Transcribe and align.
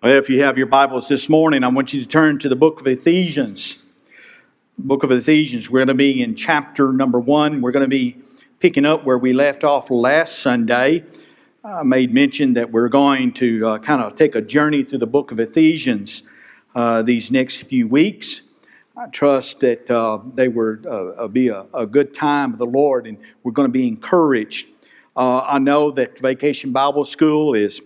Well, 0.00 0.16
if 0.16 0.30
you 0.30 0.44
have 0.44 0.56
your 0.56 0.68
Bibles 0.68 1.08
this 1.08 1.28
morning, 1.28 1.64
I 1.64 1.68
want 1.68 1.92
you 1.92 2.00
to 2.00 2.06
turn 2.06 2.38
to 2.38 2.48
the 2.48 2.54
book 2.54 2.80
of 2.80 2.86
Ephesians. 2.86 3.84
Book 4.78 5.02
of 5.02 5.10
Ephesians. 5.10 5.68
We're 5.68 5.80
going 5.80 5.88
to 5.88 5.94
be 5.94 6.22
in 6.22 6.36
chapter 6.36 6.92
number 6.92 7.18
one. 7.18 7.60
We're 7.60 7.72
going 7.72 7.84
to 7.84 7.90
be 7.90 8.16
picking 8.60 8.84
up 8.84 9.02
where 9.02 9.18
we 9.18 9.32
left 9.32 9.64
off 9.64 9.90
last 9.90 10.38
Sunday. 10.38 11.04
I 11.64 11.82
made 11.82 12.14
mention 12.14 12.54
that 12.54 12.70
we're 12.70 12.88
going 12.88 13.32
to 13.32 13.66
uh, 13.66 13.78
kind 13.80 14.00
of 14.00 14.14
take 14.14 14.36
a 14.36 14.40
journey 14.40 14.84
through 14.84 14.98
the 14.98 15.08
book 15.08 15.32
of 15.32 15.40
Ephesians 15.40 16.30
uh, 16.76 17.02
these 17.02 17.32
next 17.32 17.64
few 17.64 17.88
weeks. 17.88 18.48
I 18.96 19.08
trust 19.08 19.62
that 19.62 19.90
uh, 19.90 20.20
they 20.32 20.46
will 20.46 20.78
uh, 20.88 21.26
be 21.26 21.48
a, 21.48 21.66
a, 21.74 21.88
good 21.88 22.14
time 22.14 22.52
of 22.52 22.60
the 22.60 22.66
Lord 22.66 23.08
and 23.08 23.18
we're 23.42 23.50
going 23.50 23.68
to 23.68 23.72
be 23.72 23.88
encouraged. 23.88 24.68
Uh, 25.16 25.40
I 25.44 25.58
know 25.58 25.90
that 25.90 26.20
Vacation 26.20 26.70
Bible 26.70 27.04
School 27.04 27.52
is 27.54 27.82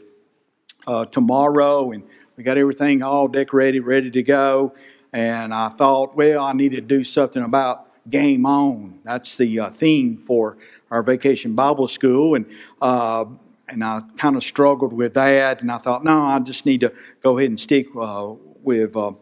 uh, 0.87 1.05
tomorrow, 1.07 1.91
and 1.91 2.05
we 2.37 2.45
got 2.45 2.59
everything 2.59 3.03
all 3.03 3.29
decorated, 3.29 3.81
ready 3.81 4.11
to 4.11 4.23
go. 4.23 4.75
And 5.13 5.53
I 5.53 5.69
thought, 5.69 6.17
well, 6.17 6.45
I 6.45 6.53
need 6.53 6.71
to 6.71 6.81
do 6.81 7.05
something 7.05 7.43
about 7.43 7.89
game 8.09 8.47
on. 8.47 9.01
That's 9.05 9.37
the 9.37 9.61
uh, 9.61 9.71
theme 9.71 10.17
for 10.17 10.57
our 10.91 11.03
vacation 11.03 11.55
Bible 11.55 11.89
school, 11.89 12.35
and 12.35 12.47
uh, 12.81 13.27
and 13.69 13.83
I 13.83 14.03
kind 14.17 14.37
of 14.37 14.43
struggled 14.43 14.93
with 14.93 15.15
that. 15.15 15.63
And 15.63 15.71
I 15.71 15.79
thought, 15.79 16.05
no, 16.05 16.23
I 16.23 16.39
just 16.41 16.67
need 16.67 16.81
to 16.81 16.93
go 17.23 17.39
ahead 17.39 17.51
and 17.51 17.61
stick 17.61 17.87
uh, 17.99 18.35
with 18.63 18.97
uh, 18.97 19.13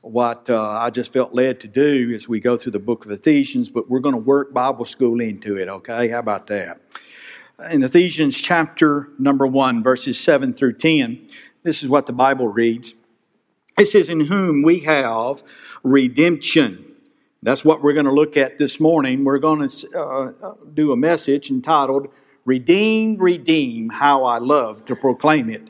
what 0.00 0.48
uh, 0.48 0.78
I 0.78 0.90
just 0.90 1.12
felt 1.12 1.34
led 1.34 1.60
to 1.60 1.68
do 1.68 2.12
as 2.14 2.28
we 2.28 2.40
go 2.40 2.56
through 2.56 2.72
the 2.72 2.80
book 2.80 3.04
of 3.04 3.10
Ephesians. 3.10 3.68
But 3.68 3.90
we're 3.90 4.00
going 4.00 4.14
to 4.14 4.20
work 4.20 4.52
Bible 4.52 4.84
school 4.84 5.20
into 5.20 5.56
it. 5.56 5.68
Okay, 5.68 6.08
how 6.08 6.20
about 6.20 6.46
that? 6.48 6.80
In 7.70 7.82
Ephesians 7.82 8.40
chapter 8.40 9.08
number 9.18 9.46
1, 9.46 9.82
verses 9.82 10.18
7 10.18 10.54
through 10.54 10.74
10, 10.74 11.26
this 11.62 11.82
is 11.82 11.88
what 11.88 12.06
the 12.06 12.12
Bible 12.12 12.48
reads. 12.48 12.94
It 13.78 13.86
says, 13.86 14.08
In 14.08 14.26
whom 14.26 14.62
we 14.62 14.80
have 14.80 15.42
redemption. 15.82 16.84
That's 17.42 17.64
what 17.64 17.82
we're 17.82 17.94
going 17.94 18.06
to 18.06 18.12
look 18.12 18.36
at 18.36 18.58
this 18.58 18.80
morning. 18.80 19.24
We're 19.24 19.38
going 19.38 19.66
to 19.66 19.98
uh, 19.98 20.54
do 20.74 20.92
a 20.92 20.96
message 20.96 21.50
entitled, 21.50 22.08
Redeem, 22.44 23.16
Redeem, 23.16 23.90
How 23.90 24.24
I 24.24 24.38
Love 24.38 24.84
to 24.86 24.96
Proclaim 24.96 25.48
It. 25.48 25.68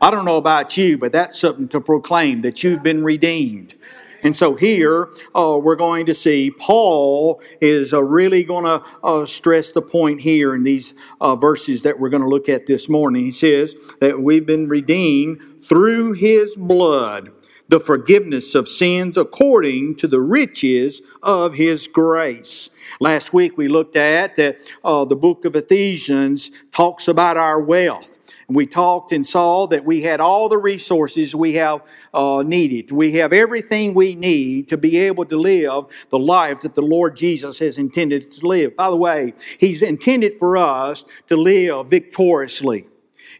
I 0.00 0.10
don't 0.10 0.24
know 0.24 0.38
about 0.38 0.76
you, 0.76 0.98
but 0.98 1.12
that's 1.12 1.38
something 1.38 1.68
to 1.68 1.80
proclaim 1.80 2.40
that 2.40 2.64
you've 2.64 2.82
been 2.82 3.04
redeemed. 3.04 3.74
And 4.22 4.36
so 4.36 4.54
here 4.54 5.08
uh, 5.34 5.58
we're 5.62 5.76
going 5.76 6.06
to 6.06 6.14
see 6.14 6.50
Paul 6.50 7.42
is 7.60 7.92
uh, 7.92 8.02
really 8.02 8.44
going 8.44 8.64
to 8.64 8.86
uh, 9.02 9.26
stress 9.26 9.72
the 9.72 9.82
point 9.82 10.20
here 10.20 10.54
in 10.54 10.62
these 10.62 10.94
uh, 11.20 11.34
verses 11.34 11.82
that 11.82 11.98
we're 11.98 12.08
going 12.08 12.22
to 12.22 12.28
look 12.28 12.48
at 12.48 12.66
this 12.66 12.88
morning. 12.88 13.24
He 13.24 13.32
says 13.32 13.96
that 14.00 14.20
we've 14.20 14.46
been 14.46 14.68
redeemed 14.68 15.40
through 15.66 16.12
his 16.12 16.54
blood, 16.56 17.30
the 17.68 17.80
forgiveness 17.80 18.54
of 18.54 18.68
sins 18.68 19.16
according 19.16 19.96
to 19.96 20.06
the 20.06 20.20
riches 20.20 21.02
of 21.22 21.54
his 21.54 21.88
grace. 21.88 22.70
Last 23.00 23.32
week 23.32 23.56
we 23.56 23.68
looked 23.68 23.96
at 23.96 24.36
that 24.36 24.58
uh, 24.84 25.04
the 25.04 25.16
book 25.16 25.44
of 25.44 25.56
Ephesians 25.56 26.50
talks 26.70 27.08
about 27.08 27.36
our 27.36 27.60
wealth 27.60 28.21
we 28.54 28.66
talked 28.66 29.12
and 29.12 29.26
saw 29.26 29.66
that 29.68 29.84
we 29.84 30.02
had 30.02 30.20
all 30.20 30.48
the 30.48 30.58
resources 30.58 31.34
we 31.34 31.54
have 31.54 31.82
uh, 32.14 32.42
needed. 32.46 32.92
We 32.92 33.12
have 33.14 33.32
everything 33.32 33.94
we 33.94 34.14
need 34.14 34.68
to 34.68 34.76
be 34.76 34.98
able 34.98 35.24
to 35.26 35.36
live 35.36 35.86
the 36.10 36.18
life 36.18 36.60
that 36.62 36.74
the 36.74 36.82
Lord 36.82 37.16
Jesus 37.16 37.58
has 37.58 37.78
intended 37.78 38.30
to 38.32 38.46
live. 38.46 38.76
By 38.76 38.90
the 38.90 38.96
way, 38.96 39.34
He's 39.58 39.82
intended 39.82 40.34
for 40.38 40.56
us 40.56 41.04
to 41.28 41.36
live 41.36 41.88
victoriously. 41.88 42.86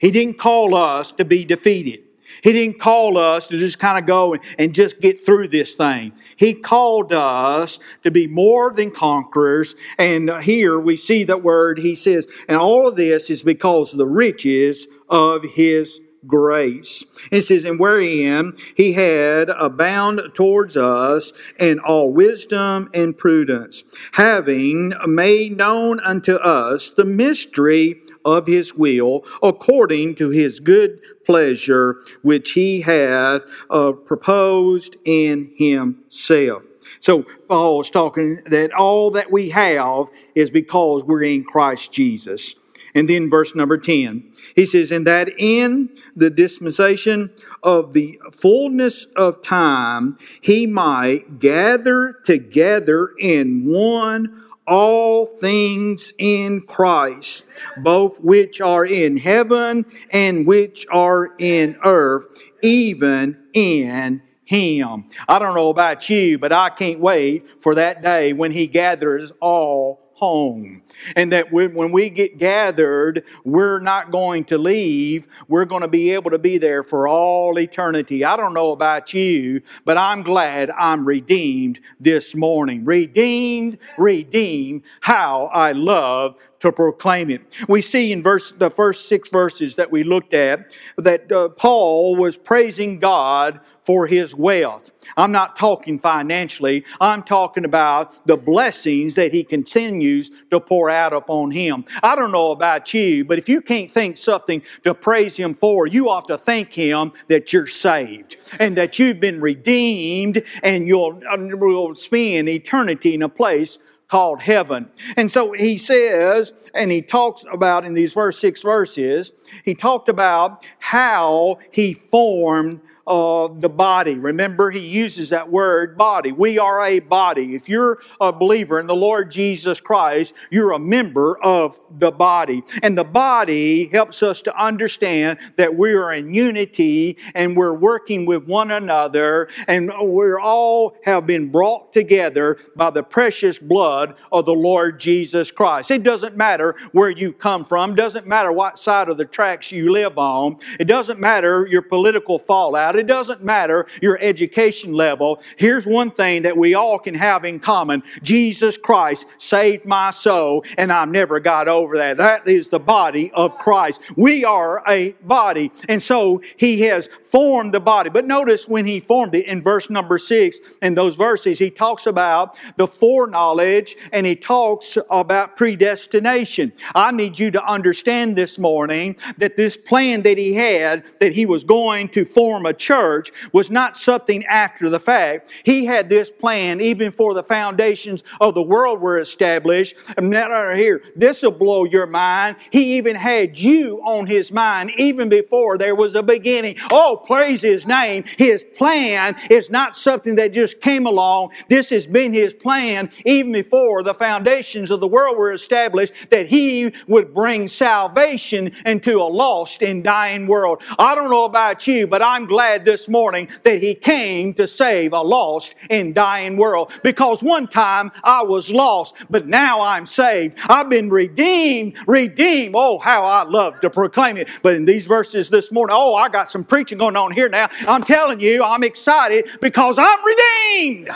He 0.01 0.11
didn't 0.11 0.39
call 0.39 0.75
us 0.75 1.13
to 1.13 1.25
be 1.25 1.45
defeated. 1.45 2.02
He 2.43 2.53
didn't 2.53 2.81
call 2.81 3.17
us 3.17 3.47
to 3.49 3.59
just 3.59 3.79
kind 3.79 3.99
of 3.99 4.07
go 4.07 4.37
and 4.59 4.75
just 4.75 5.01
get 5.01 5.25
through 5.25 5.49
this 5.49 5.75
thing. 5.75 6.13
He 6.37 6.55
called 6.55 7.13
us 7.13 7.79
to 8.03 8.11
be 8.11 8.27
more 8.27 8.73
than 8.73 8.91
conquerors. 8.91 9.77
And 9.97 10.31
here 10.41 10.79
we 10.79 10.97
see 10.97 11.25
that 11.25 11.43
word. 11.43 11.79
He 11.79 11.95
says, 11.95 12.27
and 12.49 12.59
all 12.59 12.89
of 12.89 12.97
this 12.97 13.31
is 13.31 13.43
because 13.43 13.93
of 13.93 13.99
the 13.99 14.07
riches 14.07 14.89
of 15.09 15.45
his 15.55 16.01
grace. 16.27 17.05
It 17.31 17.43
says, 17.43 17.65
and 17.65 17.79
wherein 17.79 18.55
he 18.77 18.93
had 18.93 19.49
abound 19.51 20.21
towards 20.35 20.77
us 20.77 21.33
in 21.59 21.79
all 21.81 22.13
wisdom 22.13 22.89
and 22.95 23.17
prudence, 23.17 23.83
having 24.13 24.93
made 25.07 25.57
known 25.57 26.01
unto 26.01 26.35
us 26.35 26.91
the 26.91 27.05
mystery 27.05 28.01
of 28.25 28.47
his 28.47 28.75
will, 28.75 29.25
according 29.43 30.15
to 30.17 30.31
his 30.31 30.61
good 30.61 31.01
pleasure, 31.25 31.97
which 32.23 32.53
he 32.53 32.81
had 32.81 33.41
uh, 33.71 33.93
proposed 33.93 34.97
in 35.05 35.53
himself. 35.57 36.65
So 37.01 37.25
Paul 37.49 37.81
is 37.81 37.91
talking 37.91 38.41
that 38.47 38.73
all 38.73 39.11
that 39.13 39.31
we 39.31 39.51
have 39.51 40.07
is 40.35 40.51
because 40.51 41.05
we're 41.05 41.25
in 41.25 41.45
Christ 41.45 41.93
Jesus. 41.93 42.55
And 42.95 43.09
then 43.09 43.31
verse 43.31 43.55
number 43.55 43.79
10, 43.79 44.31
he 44.55 44.67
says, 44.67 44.91
And 44.91 45.07
that 45.07 45.31
in 45.39 45.91
the 46.15 46.29
dispensation 46.29 47.31
of 47.63 47.95
the 47.95 48.19
fullness 48.37 49.07
of 49.17 49.43
time, 49.43 50.19
he 50.43 50.67
might 50.67 51.39
gather 51.39 52.19
together 52.25 53.11
in 53.19 53.65
one 53.65 54.43
all 54.67 55.27
things 55.27 56.13
in 56.19 56.63
Christ, 56.63 57.45
both 57.79 58.21
which 58.21 58.61
are 58.61 58.87
in 58.87 59.17
heaven 59.17 59.87
and 60.13 60.47
which 60.47 60.87
are 60.91 61.35
in 61.39 61.77
earth, 61.85 62.41
even 62.63 63.43
in 63.53 64.23
him. 64.45 65.09
I 65.29 65.39
don't 65.39 65.55
know 65.55 65.71
about 65.71 66.09
you, 66.11 66.39
but 66.39 66.53
I 66.53 66.69
can't 66.69 67.01
wait 67.01 67.61
for 67.61 67.75
that 67.75 68.03
day 68.03 68.33
when 68.33 68.53
he 68.53 68.67
gathers 68.67 69.33
all 69.41 70.12
home. 70.23 70.81
And 71.17 71.33
that 71.33 71.51
when 71.51 71.91
we 71.91 72.09
get 72.09 72.39
gathered, 72.39 73.25
we're 73.45 73.81
not 73.81 74.13
going 74.13 74.45
to 74.45 74.57
leave. 74.57 75.27
We're 75.49 75.65
going 75.65 75.83
to 75.83 75.89
be 75.89 76.13
able 76.13 76.31
to 76.31 76.39
be 76.39 76.59
there 76.59 76.85
for 76.85 77.09
all 77.09 77.59
eternity. 77.59 78.25
I 78.25 78.37
don't 78.37 78.55
know 78.55 78.71
about 78.71 79.13
you, 79.13 79.63
but 79.85 79.97
I'm 79.97 80.23
glad 80.23 80.71
I'm 80.71 81.05
redeemed 81.05 81.81
this 81.99 82.37
morning. 82.37 82.85
Redeemed, 82.85 83.79
redeemed. 83.99 84.85
How 85.01 85.47
I 85.47 85.73
love 85.73 86.37
to 86.63 86.73
proclaim 86.73 87.29
it. 87.29 87.43
We 87.69 87.83
see 87.83 88.13
in 88.13 88.23
verse, 88.23 88.53
the 88.53 88.71
first 88.71 89.09
six 89.09 89.29
verses 89.29 89.77
that 89.77 89.91
we 89.91 90.05
looked 90.05 90.33
at 90.33 90.77
that 90.97 91.31
uh, 91.31 91.51
Paul 91.51 92.17
was 92.17 92.37
praising 92.37 92.99
God 92.99 93.61
for 93.81 94.07
his 94.07 94.35
wealth. 94.35 94.91
I'm 95.17 95.33
not 95.33 95.57
talking 95.57 95.99
financially. 95.99 96.85
I'm 97.01 97.25
talking 97.25 97.65
about 97.65 98.25
the 98.27 98.37
blessings 98.37 99.17
that 99.17 99.33
he 99.33 99.43
continues 99.43 100.31
to 100.53 100.61
pour 100.61 100.89
out 100.89 101.13
upon 101.13 101.51
him. 101.51 101.85
I 102.03 102.15
don't 102.15 102.31
know 102.31 102.53
about 102.53 102.95
you, 102.95 103.25
but 103.25 103.39
if 103.39 103.49
you 103.49 103.61
can't 103.61 103.91
think 103.91 104.17
something 104.17 104.63
to 104.85 104.95
praise 104.95 105.37
him 105.37 105.55
for, 105.55 105.89
you 105.89 106.09
ought 106.09 106.29
to 106.29 106.39
thank 106.39 106.73
him 106.73 107.13
that 107.27 107.53
you're 107.53 107.67
saved 107.67 108.37
and 108.61 108.77
that 108.77 109.01
you've 109.01 109.19
been 109.19 109.41
redeemed 109.41 110.43
and 110.63 110.87
you'll, 110.87 111.21
you'll 111.37 111.97
spend 111.97 112.49
eternity 112.49 113.15
in 113.15 113.23
a 113.23 113.29
place 113.29 113.79
called 114.13 114.43
heaven. 114.43 114.91
And 115.17 115.33
so 115.33 115.53
he 115.53 115.79
says, 115.79 116.53
and 116.75 116.91
he 116.93 117.01
talks 117.01 117.45
about 117.51 117.87
in 117.87 117.95
these 117.95 118.13
first 118.13 118.41
six 118.41 118.61
verses, 118.61 119.33
he 119.65 119.75
talked 119.75 120.11
about 120.11 120.67
how 120.81 121.57
he 121.71 121.95
formed 121.95 122.83
uh, 123.07 123.49
the 123.49 123.69
body. 123.69 124.15
Remember, 124.15 124.71
he 124.71 124.81
uses 124.81 125.31
that 125.31 125.51
word 125.51 125.97
body. 125.99 126.33
We 126.33 126.59
are 126.59 126.83
a 126.83 127.01
body. 127.01 127.55
If 127.55 127.69
you're 127.69 127.99
a 128.21 128.33
believer 128.33 128.79
in 128.79 128.87
the 128.87 128.97
Lord 128.97 129.31
Jesus 129.31 129.81
Christ, 129.81 130.35
you're 130.51 130.73
a 130.73 130.79
member 130.79 131.39
of 131.43 131.81
the 131.91 132.11
body. 132.11 132.63
And 132.83 132.97
the 132.97 133.05
body 133.05 133.89
helps 133.89 134.23
us 134.23 134.43
to 134.43 134.63
understand 134.63 135.39
that 135.57 135.75
we 135.75 135.95
are 135.95 136.13
in 136.13 136.33
unity 136.35 137.19
and 137.35 137.57
we're 137.57 137.77
working 137.77 138.27
with 138.27 138.47
one 138.47 138.71
another 138.71 139.49
and 139.67 139.91
we're 140.01 140.41
all 140.41 140.97
have 141.05 141.27
been 141.27 141.51
brought 141.51 141.93
together 141.93 142.59
by 142.77 142.91
the 142.91 143.03
precious 143.03 143.59
blood 143.59 144.15
of 144.31 144.45
the 144.45 144.55
Lord 144.55 145.01
Jesus 145.01 145.51
Christ. 145.51 145.91
It 145.91 146.03
doesn't 146.03 146.37
matter 146.37 146.77
where 146.93 147.11
you 147.11 147.33
come 147.33 147.65
from, 147.65 147.95
doesn't 147.95 148.27
matter 148.27 148.53
what 148.53 148.79
side 148.79 149.09
of 149.09 149.17
the 149.17 149.25
tracks 149.25 149.73
you 149.73 149.91
live 149.91 150.19
on, 150.19 150.59
it 150.79 150.87
doesn't 150.87 151.21
matter 151.21 151.67
your 151.67 151.83
political 151.83 152.39
fallout 152.39 152.92
It 152.97 153.07
doesn't 153.07 153.43
matter 153.43 153.87
your 154.01 154.19
education 154.21 154.93
level. 154.93 155.41
Here's 155.57 155.87
one 155.87 156.11
thing 156.11 156.43
that 156.43 156.57
we 156.57 156.75
all 156.75 156.99
can 156.99 157.15
have 157.15 157.45
in 157.45 157.61
common. 157.61 158.03
Jesus 158.23 158.77
Christ 158.77 159.27
saved 159.41 159.85
my 159.85 160.11
soul 160.11 160.65
and 160.79 160.93
I 160.93 161.05
never 161.05 161.41
got 161.41 161.69
over 161.69 161.97
that. 161.97 162.17
That 162.17 162.47
is 162.49 162.69
the 162.69 162.81
body 162.81 163.31
of 163.33 163.57
Christ. 163.59 164.03
We 164.17 164.45
are 164.45 164.83
a 164.89 165.13
body. 165.23 165.73
And 165.89 166.03
so 166.03 166.41
he 166.57 166.83
has 166.83 167.09
formed 167.25 167.75
the 167.75 167.81
body. 167.81 168.11
But 168.11 168.25
notice 168.25 168.69
when 168.69 168.87
he 168.87 169.01
formed 169.01 169.35
it 169.35 169.47
in 169.47 169.63
verse 169.63 169.91
number 169.91 170.19
six, 170.19 170.59
in 170.81 170.95
those 170.95 171.17
verses, 171.17 171.59
he 171.59 171.71
talks 171.71 172.07
about 172.07 172.59
the 172.77 172.87
foreknowledge 172.87 173.97
and 174.13 174.27
he 174.27 174.37
talks 174.37 174.99
about 175.11 175.57
predestination. 175.57 176.73
I 176.95 177.13
need 177.13 177.39
you 177.39 177.51
to 177.53 177.65
understand 177.65 178.37
this 178.37 178.59
morning 178.59 179.17
that 179.39 179.57
this 179.57 179.77
plan 179.77 180.23
that 180.23 180.39
he 180.39 180.55
had, 180.55 181.07
that 181.21 181.33
he 181.33 181.47
was 181.47 181.65
going 181.65 182.09
to 182.11 182.25
form 182.25 182.67
a 182.67 182.73
church, 182.83 183.31
was 183.53 183.71
not 183.71 183.97
something 183.97 184.45
after 184.47 184.91
the 184.91 185.01
fact. 185.01 185.51
He 185.65 185.87
had 185.87 186.09
this 186.09 186.31
plan 186.31 186.81
even 186.81 187.11
before 187.11 187.35
the 187.35 187.43
foundations 187.43 188.25
of 188.41 188.55
the 188.55 188.63
world 188.63 189.01
were 189.01 189.19
established. 189.19 189.97
And 190.17 190.31
now 190.31 190.75
here, 190.75 191.03
this 191.17 191.43
will 191.43 191.53
blow 191.53 191.85
your 191.85 192.07
mind. 192.07 192.57
He 192.71 192.97
even 192.97 193.17
had 193.17 193.59
you 193.59 194.01
on 194.05 194.27
his 194.27 194.51
mind 194.51 194.91
even 194.99 195.29
before 195.29 195.79
there 195.79 195.95
was 195.95 196.15
a 196.15 196.23
beginning. 196.23 196.77
Oh, 196.91 197.23
praise 197.25 197.63
his 197.63 197.87
name. 197.87 198.25
His 198.39 198.65
plan 198.65 199.37
is 199.51 199.71
not 199.71 199.97
something 199.97 200.37
that 200.37 200.53
just 200.53 200.81
came 200.81 201.07
along. 201.07 201.53
This 201.69 201.91
has 201.91 202.07
been 202.07 202.33
his 202.33 202.55
plan 202.55 203.11
even 203.25 203.53
before 203.53 204.03
the 204.03 204.15
foundations 204.15 204.91
of 204.91 205.01
the 205.01 205.09
world 205.09 205.37
were 205.37 205.53
established 205.53 206.31
that 206.31 206.47
he 206.47 206.93
would 207.07 207.35
bring 207.35 207.69
salvation 207.69 208.73
into 208.87 209.21
a 209.21 209.29
lost 209.29 209.83
and 209.83 210.03
dying 210.03 210.47
world. 210.47 210.83
I 210.99 211.15
don't 211.15 211.31
know 211.31 211.45
about 211.45 211.87
you, 211.87 212.07
but 212.07 212.23
I'm 212.23 212.47
glad 212.47 212.72
this 212.79 213.09
morning 213.09 213.49
that 213.65 213.79
he 213.79 213.95
came 213.95 214.55
to 214.55 214.67
save 214.67 215.13
a 215.13 215.21
lost 215.21 215.75
and 215.91 216.15
dying 216.15 216.57
world 216.57 216.93
because 217.03 217.43
one 217.43 217.67
time 217.67 218.11
I 218.25 218.43
was 218.43 218.73
lost, 218.73 219.27
but 219.31 219.47
now 219.47 219.81
I'm 219.81 220.07
saved. 220.07 220.59
I've 220.69 220.89
been 220.89 221.11
redeemed, 221.11 221.97
redeemed. 222.07 222.75
Oh, 222.77 222.99
how 222.99 223.25
I 223.25 223.45
love 223.45 223.81
to 223.81 223.91
proclaim 223.91 224.37
it. 224.37 224.49
But 224.63 224.75
in 224.75 224.85
these 224.85 225.07
verses 225.07 225.51
this 225.51 225.73
morning, 225.73 225.97
oh, 225.99 226.15
I 226.15 226.29
got 226.29 226.51
some 226.51 226.65
preaching 226.65 226.99
going 226.99 227.17
on 227.17 227.33
here 227.33 227.49
now. 227.49 227.69
I'm 227.89 228.03
telling 228.03 228.41
you, 228.41 228.65
I'm 228.65 228.85
excited 228.85 229.49
because 229.61 229.99
I'm 229.99 230.19
redeemed. 230.25 231.11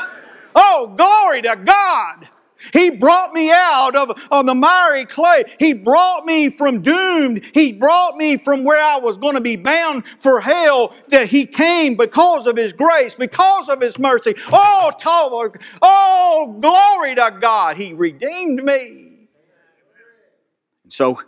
Oh, 0.54 0.94
glory 0.96 1.42
to 1.42 1.56
God. 1.64 2.28
He 2.72 2.90
brought 2.90 3.32
me 3.32 3.50
out 3.52 3.94
of, 3.94 4.10
of 4.30 4.46
the 4.46 4.54
miry 4.54 5.04
clay. 5.04 5.44
He 5.58 5.74
brought 5.74 6.24
me 6.24 6.50
from 6.50 6.82
doomed. 6.82 7.44
He 7.54 7.72
brought 7.72 8.16
me 8.16 8.38
from 8.38 8.64
where 8.64 8.82
I 8.82 8.98
was 8.98 9.18
going 9.18 9.34
to 9.34 9.40
be 9.40 9.56
bound 9.56 10.06
for 10.06 10.40
hell 10.40 10.94
that 11.08 11.28
He 11.28 11.46
came 11.46 11.96
because 11.96 12.46
of 12.46 12.56
His 12.56 12.72
grace, 12.72 13.14
because 13.14 13.68
of 13.68 13.80
His 13.80 13.98
mercy. 13.98 14.34
Oh, 14.50 14.92
oh, 15.82 16.56
glory 16.60 17.14
to 17.14 17.36
God. 17.40 17.76
He 17.76 17.92
redeemed 17.92 18.64
me. 18.64 19.28
So 20.88 21.20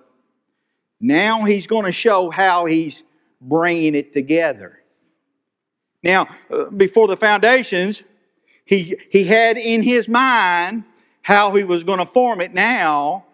now 1.00 1.44
He's 1.44 1.66
going 1.66 1.84
to 1.84 1.92
show 1.92 2.30
how 2.30 2.64
He's 2.64 3.04
bringing 3.40 3.94
it 3.94 4.12
together. 4.12 4.82
Now, 6.02 6.26
uh, 6.50 6.70
before 6.70 7.08
the 7.08 7.16
foundations, 7.16 8.04
he, 8.64 8.98
he 9.10 9.24
had 9.24 9.56
in 9.56 9.82
his 9.82 10.08
mind 10.08 10.84
how 11.28 11.54
he 11.54 11.62
was 11.62 11.84
going 11.84 11.98
to 11.98 12.06
form 12.06 12.40
it. 12.40 12.54
Now, 12.54 13.26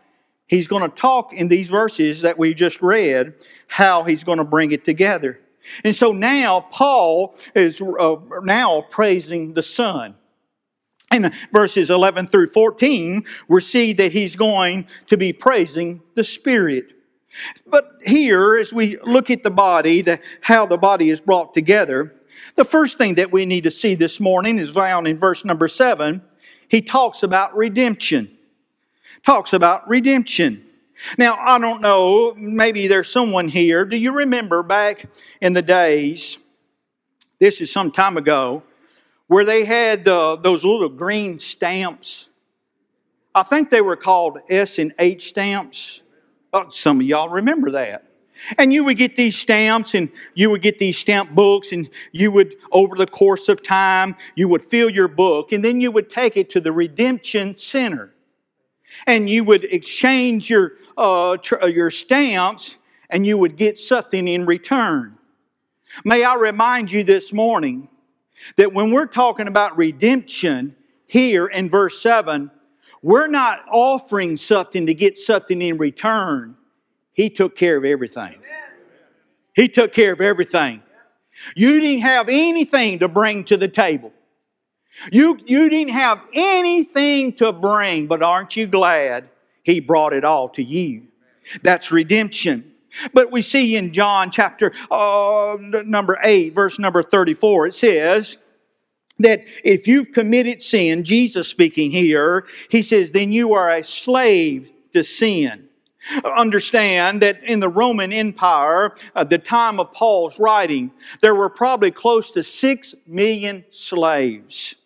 he's 0.49 0.67
going 0.67 0.83
to 0.83 0.89
talk 0.89 1.33
in 1.33 1.47
these 1.47 1.71
verses 1.71 2.23
that 2.23 2.37
we 2.37 2.53
just 2.53 2.83
read 2.83 3.35
how 3.69 4.03
he's 4.03 4.25
going 4.25 4.39
to 4.39 4.45
bring 4.45 4.73
it 4.73 4.85
together. 4.85 5.39
And 5.85 5.95
so 5.95 6.11
now 6.11 6.63
Paul 6.73 7.37
is 7.55 7.81
uh, 7.81 8.17
now 8.43 8.83
praising 8.91 9.55
the 9.55 9.63
Son. 9.63 10.17
In 11.13 11.31
verses 11.53 11.89
11 11.89 12.27
through 12.27 12.49
14, 12.49 13.23
we 13.47 13.61
see 13.61 13.93
that 13.93 14.11
he's 14.11 14.35
going 14.35 14.89
to 15.07 15.17
be 15.17 15.33
praising 15.33 16.03
the 16.17 16.25
Spirit. 16.25 16.87
But 17.65 17.93
here, 18.05 18.57
as 18.57 18.73
we 18.73 18.99
look 19.03 19.31
at 19.31 19.45
the 19.45 19.53
body, 19.53 20.01
the, 20.01 20.19
how 20.41 20.67
the 20.67 20.79
body 20.79 21.11
is 21.11 21.21
brought 21.21 21.55
together, 21.55 22.13
the 22.57 22.65
first 22.65 22.99
thing 22.99 23.15
that 23.15 23.31
we 23.31 23.47
need 23.47 23.63
to 23.63 23.71
see 23.71 23.95
this 23.95 24.19
morning 24.19 24.59
is 24.59 24.73
found 24.73 25.07
in 25.07 25.17
verse 25.17 25.45
number 25.45 25.69
seven. 25.69 26.23
He 26.75 26.83
talks 26.83 27.23
about 27.23 27.57
redemption. 27.57 28.37
Talks 29.25 29.53
about 29.53 29.89
redemption. 29.89 30.65
Now, 31.17 31.37
I 31.37 31.61
don't 31.61 31.81
know, 31.81 32.35
maybe 32.37 32.89
there's 32.89 33.09
someone 33.09 33.47
here. 33.47 33.85
Do 33.85 33.97
you 33.97 34.13
remember 34.13 34.65
back 34.65 35.07
in 35.41 35.53
the 35.53 35.63
days, 35.63 36.37
this 37.39 37.61
is 37.61 37.73
some 37.73 37.93
time 37.93 38.17
ago, 38.17 38.65
where 39.29 39.45
they 39.45 39.65
had 39.65 40.09
uh, 40.09 40.35
those 40.35 40.65
little 40.65 40.89
green 40.89 41.39
stamps? 41.39 42.29
I 43.37 43.45
think 43.45 43.71
they 43.71 43.81
were 43.81 43.95
called 43.95 44.39
S 44.51 44.81
and 44.81 44.93
H 44.99 45.29
stamps. 45.29 46.03
Oh, 46.53 46.71
some 46.71 46.99
of 46.99 47.07
y'all 47.07 47.29
remember 47.29 47.71
that. 47.71 48.05
And 48.59 48.73
you 48.73 48.85
would 48.85 48.97
get 48.97 49.17
these 49.17 49.37
stamps 49.37 49.95
and 49.95 50.11
you 50.35 50.51
would 50.51 50.63
get 50.63 50.79
these 50.79 50.99
stamp 50.99 51.31
books 51.31 51.73
and 51.73 51.89
you 52.13 52.31
would, 52.33 52.57
over 52.73 52.97
the 52.97 53.07
course 53.07 53.49
of 53.49 53.63
time, 53.63 54.17
you 54.35 54.49
would 54.49 54.63
fill 54.63 54.91
your 54.91 55.09
book 55.09 55.53
and 55.53 55.65
then 55.65 55.81
you 55.81 55.91
would 55.91 56.11
take 56.11 56.37
it 56.37 56.51
to 56.51 56.61
the 56.61 56.73
Redemption 56.73 57.57
Center. 57.57 58.13
And 59.07 59.29
you 59.29 59.45
would 59.45 59.65
exchange 59.65 60.51
your, 60.51 60.73
uh, 60.97 61.37
tr- 61.39 61.63
uh, 61.63 61.67
your 61.67 61.91
stamps 61.91 62.79
and 63.11 63.27
you 63.27 63.39
would 63.39 63.57
get 63.57 63.79
something 63.79 64.27
in 64.27 64.47
return. 64.47 65.19
May 66.05 66.25
I 66.25 66.35
remind 66.35 66.91
you 66.91 67.05
this 67.05 67.33
morning 67.33 67.89
that 68.57 68.73
when 68.73 68.91
we're 68.91 69.07
talking 69.07 69.49
about 69.49 69.77
redemption 69.77 70.77
here 71.07 71.47
in 71.47 71.71
verse 71.71 72.01
7, 72.03 72.51
we're 73.03 73.29
not 73.29 73.61
offering 73.71 74.37
something 74.37 74.87
to 74.87 74.95
get 74.95 75.17
something 75.17 75.61
in 75.61 75.79
return. 75.79 76.57
He 77.15 77.31
took 77.31 77.57
care 77.57 77.77
of 77.77 77.85
everything. 77.85 78.41
He 79.55 79.69
took 79.69 79.93
care 79.93 80.13
of 80.13 80.21
everything. 80.21 80.83
You 81.57 81.81
didn't 81.81 82.03
have 82.03 82.29
anything 82.29 82.99
to 82.99 83.09
bring 83.09 83.45
to 83.45 83.57
the 83.57 83.69
table. 83.69 84.13
You, 85.11 85.39
you 85.45 85.69
didn't 85.69 85.93
have 85.93 86.25
anything 86.35 87.33
to 87.35 87.53
bring, 87.53 88.07
but 88.07 88.23
aren't 88.23 88.57
you 88.57 88.67
glad 88.67 89.29
He 89.63 89.81
brought 89.81 90.13
it 90.13 90.25
all 90.25 90.49
to 90.51 90.63
you? 90.63 91.09
That's 91.63 91.91
redemption. 91.91 92.73
But 93.13 93.33
we 93.33 93.43
see 93.43 93.77
in 93.77 93.93
John 93.93 94.31
chapter 94.31 94.73
uh, 94.91 95.57
number 95.61 96.19
8, 96.23 96.55
verse 96.55 96.79
number 96.79 97.03
34, 97.03 97.69
it 97.69 97.75
says, 97.75 98.39
that 99.19 99.45
if 99.65 99.87
you've 99.87 100.13
committed 100.13 100.63
sin, 100.63 101.05
Jesus 101.05 101.49
speaking 101.49 101.93
here, 101.93 102.47
he 102.71 102.83
says, 102.83 103.13
then 103.13 103.33
you 103.33 103.55
are 103.55 103.71
a 103.71 103.85
slave 103.85 104.71
to 104.93 105.05
sin. 105.05 105.69
Understand 106.37 107.23
that 107.23 107.43
in 107.43 107.61
the 107.61 107.69
Roman 107.69 108.13
Empire, 108.13 108.95
at 109.15 109.31
the 109.31 109.39
time 109.39 109.81
of 109.81 109.93
Paul's 109.93 110.39
writing, 110.39 110.91
there 111.21 111.35
were 111.35 111.49
probably 111.49 111.91
close 111.91 112.31
to 112.33 112.43
six 112.43 112.95
million 113.07 113.65
slaves. 113.71 114.77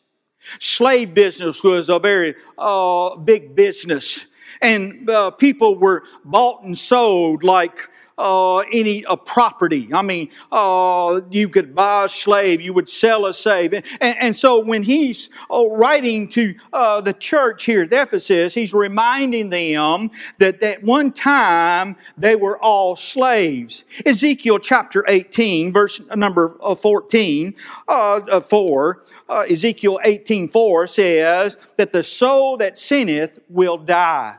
Slave 0.61 1.15
business 1.15 1.63
was 1.63 1.89
a 1.89 1.99
very 1.99 2.35
uh, 2.57 3.17
big 3.17 3.55
business, 3.55 4.27
and 4.63 5.09
uh, 5.11 5.31
people 5.33 5.79
were 5.79 6.05
bought 6.25 6.63
and 6.63 6.77
sold 6.77 7.45
like 7.45 7.89
uh, 8.19 8.59
any 8.73 9.05
a 9.09 9.17
property. 9.17 9.89
I 9.95 10.03
mean, 10.03 10.29
uh, 10.51 11.21
you 11.31 11.49
could 11.49 11.75
buy 11.75 12.05
a 12.05 12.09
slave, 12.09 12.61
you 12.61 12.73
would 12.73 12.89
sell 12.89 13.27
a 13.27 13.33
slave. 13.33 13.73
And, 13.73 14.17
and 14.21 14.37
so 14.37 14.63
when 14.63 14.83
he's 14.83 15.31
uh, 15.51 15.67
writing 15.71 16.29
to 16.31 16.55
uh, 16.73 17.01
the 17.01 17.13
church 17.13 17.65
here 17.65 17.83
at 17.83 17.93
Ephesus, 17.93 18.55
he's 18.55 18.75
reminding 18.75 19.51
them 19.51 20.11
that 20.39 20.63
at 20.63 20.83
one 20.83 21.13
time 21.13 21.97
they 22.17 22.35
were 22.35 22.59
all 22.59 22.97
slaves. 22.97 23.85
Ezekiel 24.05 24.59
chapter 24.59 25.05
18, 25.09 25.73
verse 25.73 26.01
number 26.17 26.57
uh, 26.61 26.75
14, 26.75 27.55
uh, 27.87 28.41
4, 28.41 29.03
Ezekiel 29.49 30.01
18, 30.05 30.49
4 30.49 30.87
says 30.89 31.57
that 31.77 31.93
the 31.93 32.03
soul 32.03 32.57
that 32.57 32.77
sinneth 32.77 33.39
will 33.49 33.77
die. 33.77 34.37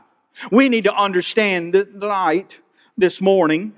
We 0.52 0.68
need 0.68 0.84
to 0.84 0.94
understand 0.94 1.72
tonight 1.72 2.60
this 2.96 3.20
morning 3.20 3.74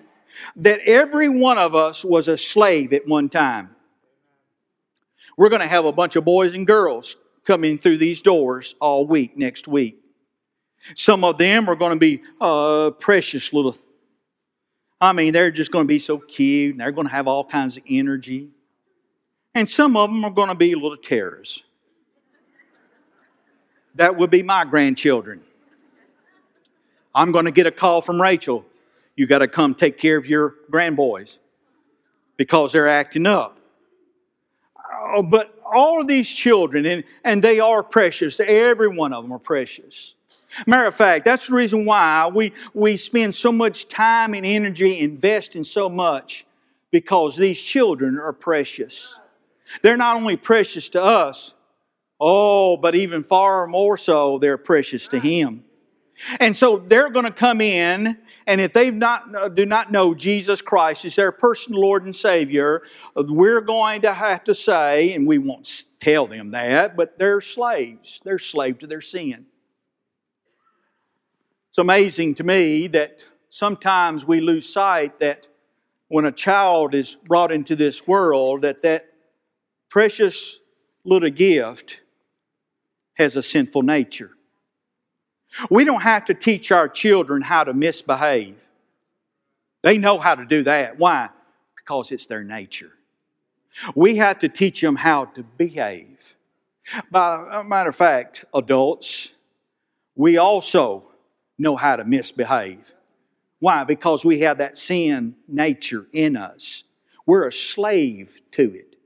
that 0.56 0.80
every 0.86 1.28
one 1.28 1.58
of 1.58 1.74
us 1.74 2.04
was 2.04 2.28
a 2.28 2.38
slave 2.38 2.92
at 2.92 3.06
one 3.06 3.28
time. 3.28 3.74
We're 5.36 5.48
going 5.48 5.62
to 5.62 5.68
have 5.68 5.84
a 5.84 5.92
bunch 5.92 6.16
of 6.16 6.24
boys 6.24 6.54
and 6.54 6.66
girls 6.66 7.16
coming 7.44 7.78
through 7.78 7.96
these 7.96 8.22
doors 8.22 8.74
all 8.80 9.06
week 9.06 9.36
next 9.36 9.66
week. 9.66 9.98
Some 10.94 11.24
of 11.24 11.38
them 11.38 11.68
are 11.68 11.76
going 11.76 11.92
to 11.92 11.98
be 11.98 12.22
uh, 12.40 12.90
precious 12.98 13.52
little. 13.52 13.74
I 15.00 15.12
mean, 15.12 15.32
they're 15.32 15.50
just 15.50 15.72
going 15.72 15.84
to 15.84 15.88
be 15.88 15.98
so 15.98 16.18
cute 16.18 16.72
and 16.72 16.80
they're 16.80 16.92
going 16.92 17.06
to 17.06 17.12
have 17.12 17.26
all 17.26 17.44
kinds 17.44 17.76
of 17.76 17.82
energy. 17.88 18.50
And 19.54 19.68
some 19.68 19.96
of 19.96 20.10
them 20.10 20.24
are 20.24 20.30
going 20.30 20.48
to 20.48 20.54
be 20.54 20.74
little 20.74 20.96
terrors. 20.96 21.64
That 23.94 24.16
would 24.16 24.30
be 24.30 24.42
my 24.42 24.64
grandchildren. 24.64 25.42
I'm 27.14 27.30
going 27.30 27.44
to 27.44 27.50
get 27.50 27.66
a 27.66 27.70
call 27.70 28.00
from 28.00 28.20
Rachel 28.20 28.64
you 29.16 29.26
got 29.26 29.38
to 29.38 29.48
come 29.48 29.74
take 29.74 29.98
care 29.98 30.16
of 30.16 30.26
your 30.26 30.56
grandboys 30.70 31.38
because 32.36 32.72
they're 32.72 32.88
acting 32.88 33.26
up. 33.26 33.58
Uh, 35.02 35.22
but 35.22 35.58
all 35.64 36.00
of 36.00 36.06
these 36.06 36.30
children, 36.30 36.84
and, 36.86 37.04
and 37.24 37.42
they 37.42 37.60
are 37.60 37.82
precious. 37.82 38.38
Every 38.40 38.88
one 38.88 39.12
of 39.12 39.24
them 39.24 39.32
are 39.32 39.38
precious. 39.38 40.16
Matter 40.66 40.88
of 40.88 40.94
fact, 40.94 41.24
that's 41.24 41.48
the 41.48 41.54
reason 41.54 41.86
why 41.86 42.30
we, 42.32 42.52
we 42.74 42.96
spend 42.98 43.34
so 43.34 43.50
much 43.50 43.88
time 43.88 44.34
and 44.34 44.44
energy 44.44 45.00
investing 45.00 45.64
so 45.64 45.88
much 45.88 46.44
because 46.90 47.36
these 47.36 47.60
children 47.60 48.18
are 48.18 48.34
precious. 48.34 49.18
They're 49.82 49.96
not 49.96 50.16
only 50.16 50.36
precious 50.36 50.90
to 50.90 51.02
us, 51.02 51.54
oh, 52.20 52.76
but 52.76 52.94
even 52.94 53.24
far 53.24 53.66
more 53.66 53.96
so, 53.96 54.38
they're 54.38 54.58
precious 54.58 55.08
to 55.08 55.18
Him. 55.18 55.64
And 56.38 56.54
so 56.54 56.78
they're 56.78 57.10
going 57.10 57.24
to 57.24 57.32
come 57.32 57.60
in, 57.60 58.18
and 58.46 58.60
if 58.60 58.72
they 58.72 58.90
not 58.90 59.54
do 59.54 59.66
not 59.66 59.90
know 59.90 60.14
Jesus 60.14 60.62
Christ 60.62 61.04
as 61.04 61.16
their 61.16 61.32
personal 61.32 61.80
Lord 61.80 62.04
and 62.04 62.14
Savior, 62.14 62.82
we're 63.16 63.60
going 63.60 64.02
to 64.02 64.12
have 64.12 64.44
to 64.44 64.54
say, 64.54 65.14
and 65.14 65.26
we 65.26 65.38
won't 65.38 65.84
tell 65.98 66.26
them 66.26 66.52
that, 66.52 66.96
but 66.96 67.18
they're 67.18 67.40
slaves. 67.40 68.20
They're 68.24 68.38
slave 68.38 68.78
to 68.80 68.86
their 68.86 69.00
sin. 69.00 69.46
It's 71.68 71.78
amazing 71.78 72.34
to 72.36 72.44
me 72.44 72.86
that 72.88 73.24
sometimes 73.48 74.26
we 74.26 74.40
lose 74.40 74.72
sight 74.72 75.18
that 75.20 75.48
when 76.08 76.24
a 76.26 76.32
child 76.32 76.94
is 76.94 77.16
brought 77.16 77.50
into 77.50 77.74
this 77.74 78.06
world, 78.06 78.62
that 78.62 78.82
that 78.82 79.06
precious 79.88 80.60
little 81.04 81.30
gift 81.30 82.02
has 83.16 83.34
a 83.36 83.42
sinful 83.42 83.82
nature. 83.82 84.32
We 85.70 85.84
don't 85.84 86.02
have 86.02 86.24
to 86.26 86.34
teach 86.34 86.72
our 86.72 86.88
children 86.88 87.42
how 87.42 87.64
to 87.64 87.74
misbehave. 87.74 88.68
They 89.82 89.98
know 89.98 90.18
how 90.18 90.34
to 90.34 90.46
do 90.46 90.62
that. 90.62 90.98
Why? 90.98 91.30
Because 91.76 92.12
it's 92.12 92.26
their 92.26 92.44
nature. 92.44 92.92
We 93.96 94.16
have 94.16 94.38
to 94.40 94.48
teach 94.48 94.80
them 94.80 94.96
how 94.96 95.26
to 95.26 95.42
behave. 95.42 96.34
By 97.10 97.44
a 97.52 97.64
matter 97.64 97.90
of 97.90 97.96
fact, 97.96 98.44
adults, 98.54 99.34
we 100.14 100.36
also 100.36 101.08
know 101.58 101.76
how 101.76 101.96
to 101.96 102.04
misbehave. 102.04 102.94
Why? 103.60 103.84
Because 103.84 104.24
we 104.24 104.40
have 104.40 104.58
that 104.58 104.76
sin 104.76 105.36
nature 105.46 106.06
in 106.12 106.36
us. 106.36 106.84
We're 107.26 107.46
a 107.46 107.52
slave 107.52 108.40
to 108.52 108.72
it. 108.74 108.96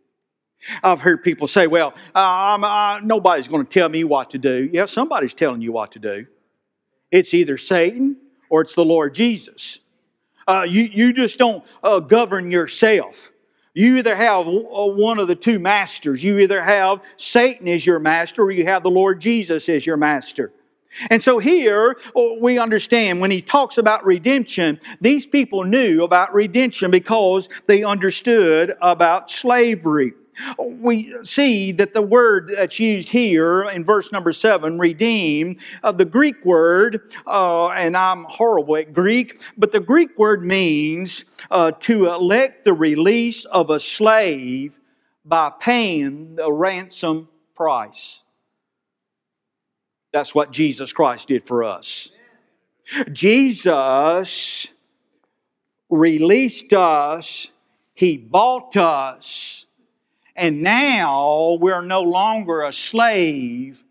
I've 0.82 1.02
heard 1.02 1.22
people 1.22 1.46
say, 1.48 1.66
well, 1.66 1.94
uh, 2.14 2.58
uh, 2.60 3.00
nobody's 3.02 3.46
going 3.48 3.64
to 3.64 3.70
tell 3.70 3.88
me 3.88 4.04
what 4.04 4.30
to 4.30 4.38
do. 4.38 4.68
Yeah, 4.72 4.86
somebody's 4.86 5.34
telling 5.34 5.60
you 5.60 5.72
what 5.72 5.92
to 5.92 5.98
do. 5.98 6.26
It's 7.16 7.32
either 7.32 7.56
Satan 7.56 8.18
or 8.50 8.61
it's 8.61 8.75
the 8.75 8.85
Lord 8.85 9.14
Jesus. 9.14 9.80
Uh, 10.46 10.66
you, 10.68 10.82
you 10.82 11.14
just 11.14 11.38
don't 11.38 11.64
uh, 11.82 11.99
govern 11.99 12.50
yourself. 12.50 13.32
You 13.73 13.96
either 13.96 14.14
have 14.14 14.46
uh, 14.46 14.50
one 14.50 15.18
of 15.18 15.26
the 15.26 15.35
two 15.35 15.58
masters. 15.58 16.23
You 16.23 16.38
either 16.40 16.61
have 16.61 17.02
Satan 17.16 17.68
as 17.68 17.87
your 17.87 17.99
master 17.99 18.42
or 18.42 18.50
you 18.50 18.66
have 18.66 18.82
the 18.82 18.90
Lord 18.90 19.23
Jesus 19.23 19.66
as 19.70 19.87
your 19.87 19.96
master. 19.96 20.52
And 21.08 21.23
so 21.23 21.38
here 21.38 21.96
oh, 22.14 22.38
we 22.38 22.58
understand 22.58 23.23
when 23.23 23.30
he 23.30 23.40
talks 23.40 23.78
about 23.78 24.04
redemption, 24.04 24.78
these 25.00 25.25
people 25.25 25.64
knew 25.64 26.04
about 26.04 26.35
redemption 26.35 26.90
because 26.90 27.49
they 27.66 27.82
understood 27.82 28.75
about 28.82 29.30
slavery. 29.30 30.12
We 30.59 31.14
see 31.23 31.73
that 31.73 31.95
the 31.95 32.02
word 32.02 32.52
that's 32.57 32.78
used 32.78 33.11
here 33.11 33.64
in 33.64 33.85
verse 33.85 34.12
number 34.12 34.33
seven, 34.33 34.78
redeem, 34.78 35.57
uh, 35.83 35.93
the 35.93 36.05
Greek 36.05 36.45
word, 36.45 37.00
uh, 37.26 37.69
and 37.69 37.97
I'm 37.97 38.25
horrible 38.28 38.76
at 38.76 38.93
Greek, 38.93 39.40
but 39.57 39.73
the 39.73 39.81
Greek 39.81 40.19
word 40.19 40.43
means 40.43 41.25
uh, 41.50 41.73
to 41.81 42.07
elect 42.07 42.64
the 42.64 42.75
release 42.75 43.45
of 43.47 43.71
a 43.71 43.81
slave 43.81 44.78
by 45.25 45.50
paying 45.59 46.37
the 46.37 46.52
ransom 46.52 47.28
price. 47.55 48.25
That's 50.12 50.35
what 50.35 50.50
Jesus 50.50 50.93
Christ 50.93 51.28
did 51.28 51.47
for 51.47 51.64
us. 51.64 52.12
Jesus 53.12 54.73
released 55.90 56.73
us, 56.73 57.50
He 57.95 58.16
bought 58.16 58.76
us, 58.76 59.65
and 60.37 60.62
now 60.62 61.59
we're 61.61 61.85
no 61.85 62.02
longer 62.02 62.62
a 62.62 62.73
slave, 62.73 63.85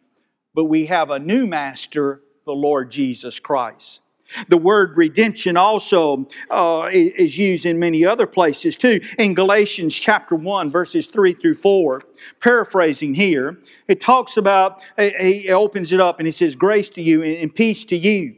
but 0.54 0.66
we 0.66 0.86
have 0.86 1.10
a 1.10 1.20
new 1.20 1.46
master, 1.46 2.22
the 2.46 2.54
Lord 2.54 2.92
Jesus 2.92 3.40
Christ. 3.40 4.02
The 4.50 4.58
word 4.58 4.98
redemption 4.98 5.56
also 5.56 6.28
uh, 6.50 6.90
is 6.92 7.38
used 7.38 7.66
in 7.66 7.80
many 7.80 8.06
other 8.06 8.26
places 8.26 8.76
too. 8.76 9.00
In 9.20 9.36
Galatians 9.36 9.96
chapter 9.96 10.36
1, 10.36 10.72
verses 10.72 11.08
3 11.08 11.34
through 11.34 11.56
4, 11.56 12.02
paraphrasing 12.42 13.14
here, 13.14 13.60
it 13.88 14.02
talks 14.02 14.36
about, 14.36 14.84
he 14.98 15.50
opens 15.50 15.92
it 15.92 16.00
up 16.00 16.20
and 16.20 16.28
he 16.28 16.32
says, 16.32 16.56
Grace 16.56 16.90
to 16.90 17.02
you 17.02 17.22
and 17.22 17.54
peace 17.54 17.86
to 17.86 17.96
you. 17.96 18.36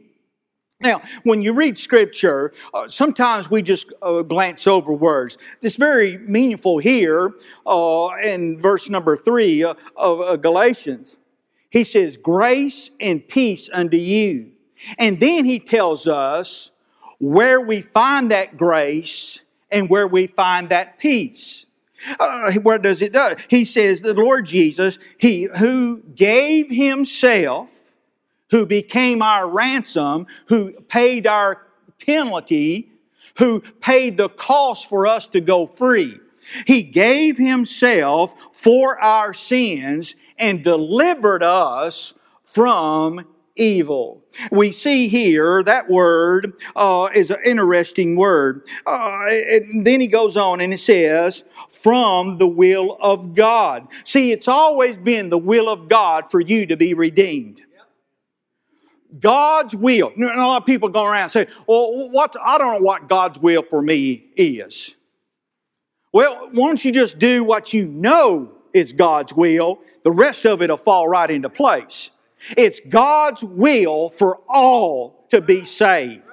Now, 0.80 1.02
when 1.24 1.42
you 1.42 1.54
read 1.54 1.76
scripture, 1.76 2.52
uh, 2.72 2.88
sometimes 2.88 3.50
we 3.50 3.62
just 3.62 3.92
uh, 4.00 4.22
glance 4.22 4.66
over 4.66 4.92
words. 4.92 5.36
This 5.60 5.76
very 5.76 6.18
meaningful 6.18 6.78
here 6.78 7.34
uh, 7.66 8.10
in 8.24 8.60
verse 8.60 8.88
number 8.88 9.16
three 9.16 9.64
uh, 9.64 9.74
of 9.96 10.20
uh, 10.20 10.36
Galatians. 10.36 11.18
He 11.68 11.82
says, 11.82 12.16
Grace 12.16 12.92
and 13.00 13.26
peace 13.26 13.68
unto 13.72 13.96
you 13.96 14.52
and 14.98 15.20
then 15.20 15.44
he 15.44 15.58
tells 15.58 16.06
us 16.06 16.72
where 17.18 17.60
we 17.60 17.80
find 17.80 18.30
that 18.30 18.56
grace 18.56 19.44
and 19.70 19.90
where 19.90 20.06
we 20.06 20.26
find 20.26 20.68
that 20.68 20.98
peace. 20.98 21.66
Uh, 22.20 22.52
where 22.62 22.78
does 22.78 23.02
it 23.02 23.12
do? 23.12 23.34
He 23.48 23.64
says 23.64 24.00
the 24.00 24.14
Lord 24.14 24.46
Jesus, 24.46 24.98
He 25.18 25.48
who 25.58 26.02
gave 26.14 26.70
Himself, 26.70 27.87
who 28.50 28.66
became 28.66 29.22
our 29.22 29.48
ransom, 29.48 30.26
who 30.46 30.72
paid 30.82 31.26
our 31.26 31.66
penalty, 32.04 32.90
who 33.36 33.60
paid 33.60 34.16
the 34.16 34.28
cost 34.28 34.88
for 34.88 35.06
us 35.06 35.26
to 35.28 35.40
go 35.40 35.66
free. 35.66 36.14
He 36.66 36.82
gave 36.82 37.36
Himself 37.36 38.34
for 38.52 38.98
our 38.98 39.34
sins 39.34 40.16
and 40.38 40.64
delivered 40.64 41.42
us 41.42 42.14
from 42.42 43.26
evil. 43.58 44.22
We 44.50 44.72
see 44.72 45.08
here 45.08 45.62
that 45.64 45.90
word 45.90 46.54
uh, 46.76 47.08
is 47.14 47.30
an 47.30 47.38
interesting 47.44 48.16
word. 48.16 48.66
Uh, 48.86 49.26
then 49.82 50.00
he 50.00 50.06
goes 50.06 50.36
on 50.36 50.60
and 50.60 50.72
he 50.72 50.78
says, 50.78 51.44
from 51.68 52.38
the 52.38 52.46
will 52.46 52.96
of 53.00 53.34
God. 53.34 53.88
See, 54.04 54.32
it's 54.32 54.48
always 54.48 54.96
been 54.96 55.28
the 55.28 55.38
will 55.38 55.68
of 55.68 55.88
God 55.88 56.30
for 56.30 56.40
you 56.40 56.66
to 56.66 56.76
be 56.76 56.94
redeemed. 56.94 57.60
God's 59.20 59.74
will. 59.74 60.12
And 60.14 60.24
a 60.24 60.46
lot 60.46 60.62
of 60.62 60.66
people 60.66 60.88
go 60.88 61.04
around 61.04 61.22
and 61.24 61.30
say, 61.30 61.46
well, 61.66 62.10
what, 62.10 62.36
I 62.44 62.58
don't 62.58 62.80
know 62.80 62.86
what 62.86 63.08
God's 63.08 63.38
will 63.38 63.62
for 63.62 63.82
me 63.82 64.26
is. 64.36 64.94
Well, 66.12 66.50
why 66.52 66.66
don't 66.66 66.84
you 66.84 66.92
just 66.92 67.18
do 67.18 67.44
what 67.44 67.72
you 67.72 67.86
know 67.86 68.52
is 68.74 68.92
God's 68.92 69.34
will? 69.34 69.80
The 70.02 70.12
rest 70.12 70.46
of 70.46 70.62
it 70.62 70.70
will 70.70 70.76
fall 70.76 71.08
right 71.08 71.30
into 71.30 71.48
place. 71.48 72.10
It's 72.56 72.80
God's 72.80 73.42
will 73.42 74.10
for 74.10 74.40
all 74.48 75.26
to 75.30 75.40
be 75.40 75.64
saved. 75.64 76.28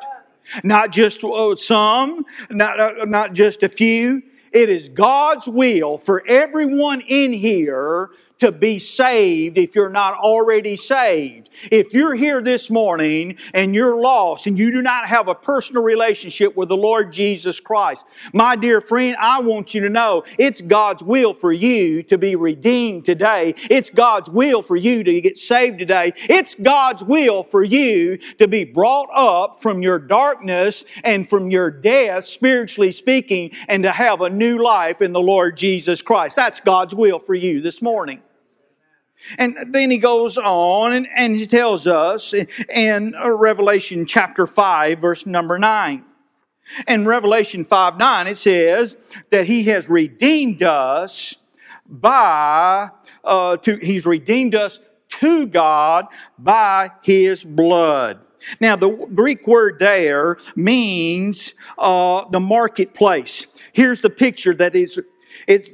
Not 0.63 0.91
just 0.91 1.23
uh, 1.23 1.55
some, 1.55 2.25
not, 2.49 2.79
uh, 2.79 3.05
not 3.05 3.33
just 3.33 3.63
a 3.63 3.69
few. 3.69 4.21
It 4.53 4.69
is 4.69 4.89
God's 4.89 5.47
will 5.47 5.97
for 5.97 6.23
everyone 6.27 7.01
in 7.01 7.33
here 7.33 8.11
to 8.39 8.51
be 8.51 8.79
saved 8.79 9.57
if 9.57 9.75
you're 9.75 9.89
not 9.89 10.15
already 10.15 10.75
saved. 10.75 11.49
If 11.71 11.93
you're 11.93 12.15
here 12.15 12.41
this 12.41 12.69
morning 12.69 13.37
and 13.53 13.73
you're 13.73 13.95
lost 13.95 14.47
and 14.47 14.57
you 14.59 14.71
do 14.71 14.81
not 14.81 15.07
have 15.07 15.27
a 15.27 15.35
personal 15.35 15.83
relationship 15.83 16.55
with 16.55 16.69
the 16.69 16.77
Lord 16.77 17.13
Jesus 17.13 17.59
Christ, 17.59 18.05
my 18.33 18.55
dear 18.55 18.81
friend, 18.81 19.15
I 19.19 19.39
want 19.39 19.73
you 19.73 19.81
to 19.81 19.89
know 19.89 20.23
it's 20.37 20.61
God's 20.61 21.03
will 21.03 21.33
for 21.33 21.53
you 21.53 22.03
to 22.03 22.17
be 22.17 22.35
redeemed 22.35 23.05
today. 23.05 23.53
It's 23.69 23.89
God's 23.89 24.29
will 24.29 24.61
for 24.61 24.75
you 24.75 25.03
to 25.03 25.21
get 25.21 25.37
saved 25.37 25.79
today. 25.79 26.11
It's 26.15 26.55
God's 26.55 27.03
will 27.03 27.43
for 27.43 27.63
you 27.63 28.17
to 28.17 28.47
be 28.47 28.65
brought 28.65 29.09
up 29.13 29.61
from 29.61 29.81
your 29.81 29.99
darkness 29.99 30.83
and 31.03 31.27
from 31.27 31.49
your 31.49 31.71
death, 31.71 32.25
spiritually 32.25 32.91
speaking, 32.91 33.51
and 33.67 33.83
to 33.83 33.91
have 33.91 34.21
a 34.21 34.29
new 34.29 34.61
life 34.61 35.01
in 35.01 35.13
the 35.13 35.21
Lord 35.21 35.57
Jesus 35.57 36.01
Christ. 36.01 36.35
That's 36.35 36.59
God's 36.59 36.93
will 36.93 37.19
for 37.19 37.35
you 37.35 37.61
this 37.61 37.81
morning. 37.81 38.21
And 39.37 39.73
then 39.73 39.91
he 39.91 39.97
goes 39.97 40.37
on 40.37 40.93
and, 40.93 41.07
and 41.15 41.35
he 41.35 41.47
tells 41.47 41.87
us 41.87 42.33
in 42.33 43.15
Revelation 43.23 44.05
chapter 44.05 44.45
5, 44.45 44.99
verse 44.99 45.25
number 45.25 45.57
9. 45.57 46.03
In 46.87 47.05
Revelation 47.05 47.63
5 47.63 47.97
9, 47.97 48.27
it 48.27 48.37
says 48.37 49.13
that 49.29 49.45
he 49.45 49.63
has 49.65 49.89
redeemed 49.89 50.63
us 50.63 51.35
by, 51.87 52.89
uh, 53.23 53.57
to, 53.57 53.77
he's 53.77 54.05
redeemed 54.05 54.55
us 54.55 54.79
to 55.09 55.45
God 55.45 56.07
by 56.37 56.89
his 57.03 57.43
blood. 57.43 58.25
Now, 58.59 58.75
the 58.75 58.89
Greek 59.13 59.47
word 59.47 59.79
there 59.79 60.37
means 60.55 61.53
uh, 61.77 62.25
the 62.29 62.39
marketplace. 62.39 63.47
Here's 63.73 64.01
the 64.01 64.09
picture 64.09 64.53
that 64.55 64.75
is 64.75 64.99
It's 65.47 65.69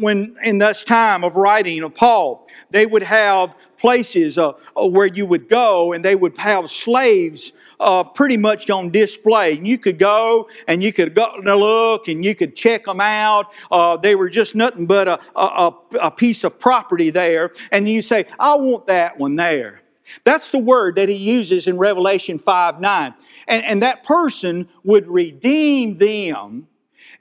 when 0.00 0.36
in 0.44 0.58
this 0.58 0.84
time 0.84 1.24
of 1.24 1.36
writing 1.36 1.82
of 1.82 1.94
Paul, 1.94 2.46
they 2.70 2.86
would 2.86 3.02
have 3.02 3.56
places 3.78 4.38
uh, 4.38 4.52
uh, 4.76 4.88
where 4.88 5.06
you 5.06 5.26
would 5.26 5.48
go, 5.48 5.92
and 5.92 6.04
they 6.04 6.14
would 6.14 6.38
have 6.38 6.70
slaves 6.70 7.52
uh, 7.80 8.04
pretty 8.04 8.36
much 8.36 8.70
on 8.70 8.90
display. 8.90 9.56
And 9.56 9.66
you 9.66 9.76
could 9.76 9.98
go 9.98 10.48
and 10.68 10.82
you 10.82 10.92
could 10.92 11.14
go 11.14 11.34
and 11.34 11.44
look 11.44 12.08
and 12.08 12.24
you 12.24 12.34
could 12.34 12.54
check 12.54 12.84
them 12.84 13.00
out. 13.00 13.52
Uh, 13.70 13.96
they 13.96 14.14
were 14.14 14.28
just 14.28 14.54
nothing 14.54 14.86
but 14.86 15.08
a, 15.08 15.18
a, 15.36 15.74
a 16.00 16.10
piece 16.10 16.44
of 16.44 16.58
property 16.60 17.10
there. 17.10 17.50
And 17.72 17.88
you 17.88 18.00
say, 18.00 18.26
I 18.38 18.54
want 18.54 18.86
that 18.86 19.18
one 19.18 19.36
there. 19.36 19.82
That's 20.24 20.50
the 20.50 20.58
word 20.58 20.96
that 20.96 21.08
he 21.08 21.16
uses 21.16 21.66
in 21.66 21.78
Revelation 21.78 22.38
5 22.38 22.80
9. 22.80 23.14
And, 23.48 23.64
and 23.64 23.82
that 23.82 24.04
person 24.04 24.68
would 24.84 25.08
redeem 25.08 25.96
them, 25.96 26.68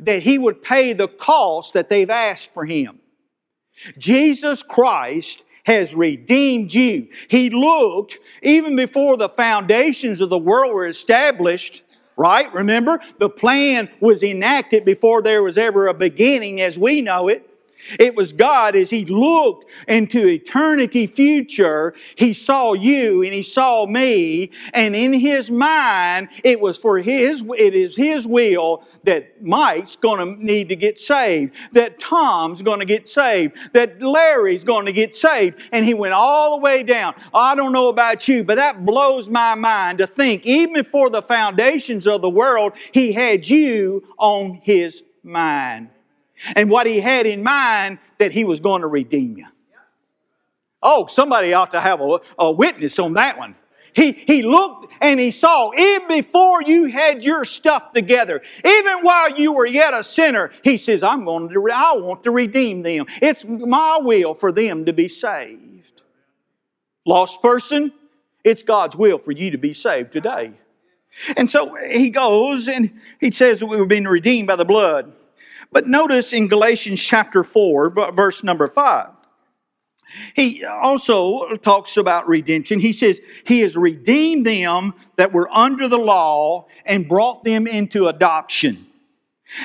that 0.01 0.23
he 0.23 0.37
would 0.37 0.61
pay 0.61 0.93
the 0.93 1.07
cost 1.07 1.73
that 1.73 1.89
they've 1.89 2.09
asked 2.09 2.51
for 2.51 2.65
him. 2.65 2.99
Jesus 3.97 4.63
Christ 4.63 5.45
has 5.65 5.95
redeemed 5.95 6.73
you. 6.73 7.07
He 7.29 7.49
looked, 7.49 8.17
even 8.41 8.75
before 8.75 9.17
the 9.17 9.29
foundations 9.29 10.21
of 10.21 10.29
the 10.29 10.37
world 10.37 10.73
were 10.73 10.87
established, 10.87 11.83
right? 12.17 12.51
Remember, 12.53 12.99
the 13.19 13.29
plan 13.29 13.89
was 13.99 14.23
enacted 14.23 14.85
before 14.85 15.21
there 15.21 15.43
was 15.43 15.57
ever 15.57 15.87
a 15.87 15.93
beginning 15.93 16.61
as 16.61 16.77
we 16.77 17.01
know 17.01 17.27
it. 17.27 17.47
It 17.99 18.15
was 18.15 18.33
God 18.33 18.75
as 18.75 18.89
He 18.89 19.05
looked 19.05 19.69
into 19.87 20.27
eternity 20.27 21.07
future, 21.07 21.93
He 22.15 22.33
saw 22.33 22.73
you 22.73 23.23
and 23.23 23.33
He 23.33 23.43
saw 23.43 23.85
me, 23.85 24.51
and 24.73 24.95
in 24.95 25.13
His 25.13 25.49
mind, 25.49 26.29
it 26.43 26.59
was 26.59 26.77
for 26.77 26.99
His, 26.99 27.43
it 27.57 27.73
is 27.73 27.95
His 27.95 28.27
will 28.27 28.83
that 29.03 29.41
Mike's 29.41 29.95
gonna 29.95 30.35
need 30.37 30.69
to 30.69 30.75
get 30.75 30.99
saved, 30.99 31.55
that 31.73 31.99
Tom's 31.99 32.61
gonna 32.61 32.85
get 32.85 33.07
saved, 33.07 33.73
that 33.73 34.01
Larry's 34.01 34.63
gonna 34.63 34.91
get 34.91 35.15
saved, 35.15 35.69
and 35.71 35.85
He 35.85 35.93
went 35.93 36.13
all 36.13 36.57
the 36.57 36.63
way 36.63 36.83
down. 36.83 37.13
I 37.33 37.55
don't 37.55 37.71
know 37.71 37.89
about 37.89 38.27
you, 38.27 38.43
but 38.43 38.55
that 38.55 38.85
blows 38.85 39.29
my 39.29 39.55
mind 39.55 39.99
to 39.99 40.07
think, 40.07 40.45
even 40.45 40.73
before 40.73 41.09
the 41.09 41.21
foundations 41.21 42.07
of 42.07 42.21
the 42.21 42.29
world, 42.29 42.73
He 42.93 43.13
had 43.13 43.49
you 43.49 44.03
on 44.17 44.61
His 44.63 45.03
mind 45.23 45.89
and 46.55 46.69
what 46.69 46.87
he 46.87 46.99
had 46.99 47.25
in 47.25 47.43
mind 47.43 47.99
that 48.19 48.31
he 48.31 48.43
was 48.43 48.59
going 48.59 48.81
to 48.81 48.87
redeem 48.87 49.37
you. 49.37 49.47
Oh, 50.83 51.05
somebody 51.05 51.53
ought 51.53 51.71
to 51.71 51.79
have 51.79 52.01
a, 52.01 52.19
a 52.39 52.51
witness 52.51 52.97
on 52.99 53.13
that 53.13 53.37
one. 53.37 53.55
He, 53.93 54.13
he 54.13 54.41
looked 54.41 54.93
and 55.01 55.19
he 55.19 55.31
saw, 55.31 55.71
even 55.77 56.07
before 56.07 56.63
you 56.63 56.85
had 56.85 57.23
your 57.23 57.43
stuff 57.45 57.91
together, 57.91 58.41
even 58.65 58.99
while 59.01 59.33
you 59.33 59.53
were 59.53 59.67
yet 59.67 59.93
a 59.93 60.03
sinner, 60.03 60.51
he 60.63 60.77
says, 60.77 61.03
I'm 61.03 61.25
going 61.25 61.49
to, 61.49 61.69
I 61.73 61.97
want 61.97 62.23
to 62.23 62.31
redeem 62.31 62.83
them. 62.83 63.05
It's 63.21 63.43
my 63.45 63.99
will 64.01 64.33
for 64.33 64.51
them 64.51 64.85
to 64.85 64.93
be 64.93 65.07
saved. 65.09 66.03
Lost 67.05 67.41
person, 67.41 67.91
it's 68.43 68.63
God's 68.63 68.95
will 68.95 69.17
for 69.17 69.31
you 69.31 69.51
to 69.51 69.57
be 69.57 69.73
saved 69.73 70.13
today. 70.13 70.53
And 71.35 71.49
so 71.49 71.75
he 71.91 72.09
goes 72.09 72.67
and 72.69 72.93
he 73.19 73.31
says 73.31 73.61
we 73.61 73.77
were 73.77 73.85
being 73.85 74.05
redeemed 74.05 74.47
by 74.47 74.55
the 74.55 74.65
blood. 74.65 75.11
But 75.71 75.87
notice 75.87 76.33
in 76.33 76.47
Galatians 76.47 77.01
chapter 77.01 77.43
4, 77.43 78.11
verse 78.13 78.43
number 78.43 78.67
5, 78.67 79.07
he 80.35 80.65
also 80.65 81.55
talks 81.57 81.95
about 81.95 82.27
redemption. 82.27 82.79
He 82.79 82.91
says, 82.91 83.21
He 83.45 83.61
has 83.61 83.77
redeemed 83.77 84.45
them 84.45 84.93
that 85.15 85.31
were 85.31 85.49
under 85.51 85.87
the 85.87 85.97
law 85.97 86.67
and 86.85 87.07
brought 87.07 87.43
them 87.43 87.65
into 87.67 88.07
adoption. 88.07 88.85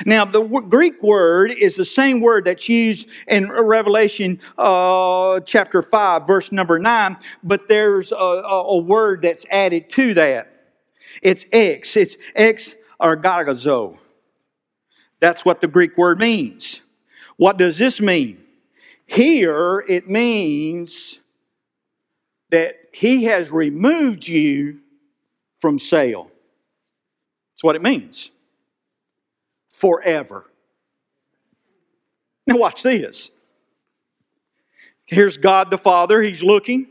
Now, 0.05 0.25
the 0.25 0.43
Greek 0.43 1.01
word 1.01 1.51
is 1.51 1.75
the 1.75 1.85
same 1.85 2.19
word 2.19 2.45
that's 2.45 2.67
used 2.67 3.07
in 3.27 3.49
Revelation 3.49 4.39
uh, 4.57 5.39
chapter 5.41 5.81
5, 5.81 6.27
verse 6.27 6.51
number 6.51 6.77
9, 6.77 7.17
but 7.43 7.67
there's 7.69 8.11
a, 8.11 8.15
a, 8.15 8.77
word 8.77 9.21
that's 9.21 9.45
added 9.49 9.89
to 9.91 10.13
that. 10.15 10.51
It's 11.23 11.45
ex. 11.53 11.95
It's 11.95 12.17
ex 12.35 12.75
agorazo. 12.99 13.97
That's 15.19 15.43
what 15.43 15.61
the 15.61 15.67
Greek 15.67 15.97
word 15.97 16.19
means. 16.19 16.81
What 17.37 17.57
does 17.57 17.77
this 17.77 18.01
mean? 18.01 18.41
Here 19.05 19.83
it 19.87 20.07
means 20.07 21.21
that 22.49 22.73
he 22.93 23.25
has 23.25 23.51
removed 23.51 24.27
you 24.27 24.79
from 25.57 25.79
sale. 25.79 26.31
That's 27.53 27.63
what 27.63 27.75
it 27.75 27.81
means. 27.81 28.31
Forever. 29.69 30.45
Now, 32.45 32.57
watch 32.57 32.83
this. 32.83 33.31
Here's 35.05 35.37
God 35.37 35.69
the 35.69 35.77
Father. 35.77 36.21
He's 36.21 36.43
looking 36.43 36.87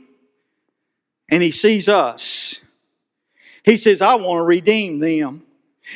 and 1.31 1.43
he 1.43 1.51
sees 1.51 1.89
us. 1.89 2.63
He 3.65 3.77
says, 3.77 4.01
I 4.01 4.15
want 4.15 4.39
to 4.39 4.43
redeem 4.43 5.01
them. 5.01 5.43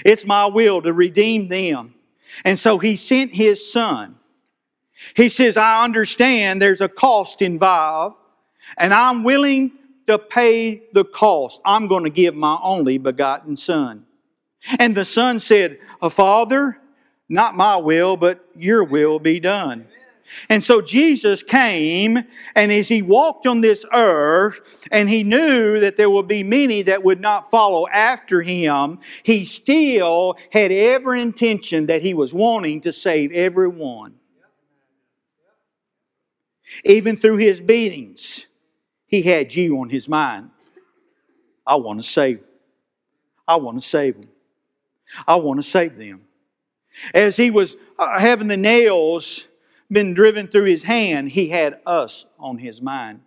It's 0.05 0.27
my 0.27 0.47
will 0.47 0.83
to 0.83 0.93
redeem 0.93 1.49
them. 1.49 1.95
And 2.45 2.59
so 2.59 2.79
he 2.79 2.97
sent 2.97 3.35
his 3.35 3.73
son. 3.73 4.16
He 5.16 5.29
says, 5.29 5.57
I 5.57 5.85
understand 5.85 6.61
there's 6.61 6.81
a 6.81 6.88
cost 6.88 7.40
involved, 7.43 8.16
and 8.77 8.93
I'm 8.93 9.23
willing 9.23 9.73
to 10.07 10.19
pay 10.19 10.83
the 10.93 11.05
cost. 11.05 11.61
I'm 11.64 11.87
going 11.87 12.05
to 12.05 12.11
give 12.11 12.35
my 12.35 12.59
only 12.62 12.99
begotten 12.99 13.57
son. 13.57 14.07
And 14.79 14.95
the 14.95 15.05
son 15.05 15.40
said, 15.40 15.79
Father, 16.11 16.79
not 17.29 17.57
my 17.57 17.77
will, 17.77 18.16
but 18.16 18.45
your 18.57 18.85
will 18.85 19.19
be 19.19 19.40
done. 19.40 19.87
And 20.49 20.62
so 20.62 20.81
Jesus 20.81 21.43
came, 21.43 22.19
and 22.55 22.73
as 22.73 22.88
he 22.88 23.03
walked 23.03 23.47
on 23.47 23.61
this 23.61 23.85
earth, 23.93 24.88
and 24.93 25.09
he 25.09 25.25
knew 25.25 25.81
that 25.81 25.97
there 25.97 26.11
would 26.11 26.29
be 26.29 26.43
many 26.43 26.83
that 26.83 27.03
would 27.03 27.21
not 27.21 27.51
follow 27.51 27.88
after 27.88 28.43
him, 28.43 28.99
he 29.23 29.45
still 29.45 30.37
had 30.53 30.71
every 30.73 31.21
intention 31.21 31.87
that 31.87 32.03
he 32.03 32.14
was 32.14 32.33
wanting 32.33 32.81
to 32.83 32.93
save 32.93 33.33
everyone. 33.33 34.14
Even 36.85 37.16
through 37.16 37.38
his 37.38 37.61
beatings, 37.61 38.47
he 39.07 39.23
had 39.23 39.55
you 39.55 39.81
on 39.81 39.90
his 39.90 40.09
mind. 40.09 40.51
I 41.66 41.75
want 41.75 41.99
to 41.99 42.07
save. 42.07 42.45
I 43.47 43.57
want 43.57 43.81
to 43.81 43.87
save 43.87 44.14
them. 44.14 44.29
I 45.27 45.37
want 45.37 45.59
to 45.59 45.62
save 45.64 45.97
them. 45.97 46.23
As 47.14 47.37
he 47.37 47.51
was 47.51 47.77
uh, 47.99 48.19
having 48.19 48.49
the 48.49 48.57
nails 48.57 49.49
been 49.90 50.14
driven 50.14 50.46
through 50.46 50.64
his 50.64 50.85
hand, 50.85 51.31
he 51.31 51.48
had 51.48 51.81
us 51.85 52.26
on 52.38 52.59
his 52.59 52.81
mind. 52.81 53.20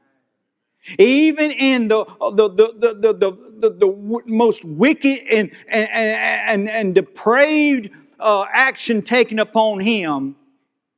Even 0.99 1.52
in 1.52 1.88
the, 1.88 2.04
the, 2.36 2.49
the, 2.49 2.73
the, 2.78 3.32
the, 3.58 3.69
the, 3.69 4.23
most 4.26 4.65
wicked 4.65 5.19
and, 5.32 5.52
and, 5.71 5.89
and, 5.89 6.69
and 6.69 6.95
depraved 6.95 7.89
uh, 8.19 8.45
action 8.52 9.02
taken 9.02 9.39
upon 9.39 9.80
him, 9.80 10.36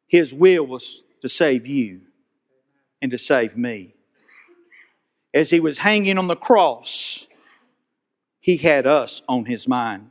his 0.07 0.33
will 0.33 0.65
was 0.65 1.03
to 1.21 1.29
save 1.29 1.67
you 1.67 2.01
and 3.01 3.11
to 3.11 3.17
save 3.17 3.55
me. 3.55 3.93
As 5.33 5.51
he 5.51 5.59
was 5.59 5.79
hanging 5.79 6.17
on 6.17 6.27
the 6.27 6.35
cross, 6.35 7.27
he 8.39 8.57
had 8.57 8.87
us 8.87 9.21
on 9.27 9.45
his 9.45 9.67
mind. 9.67 10.09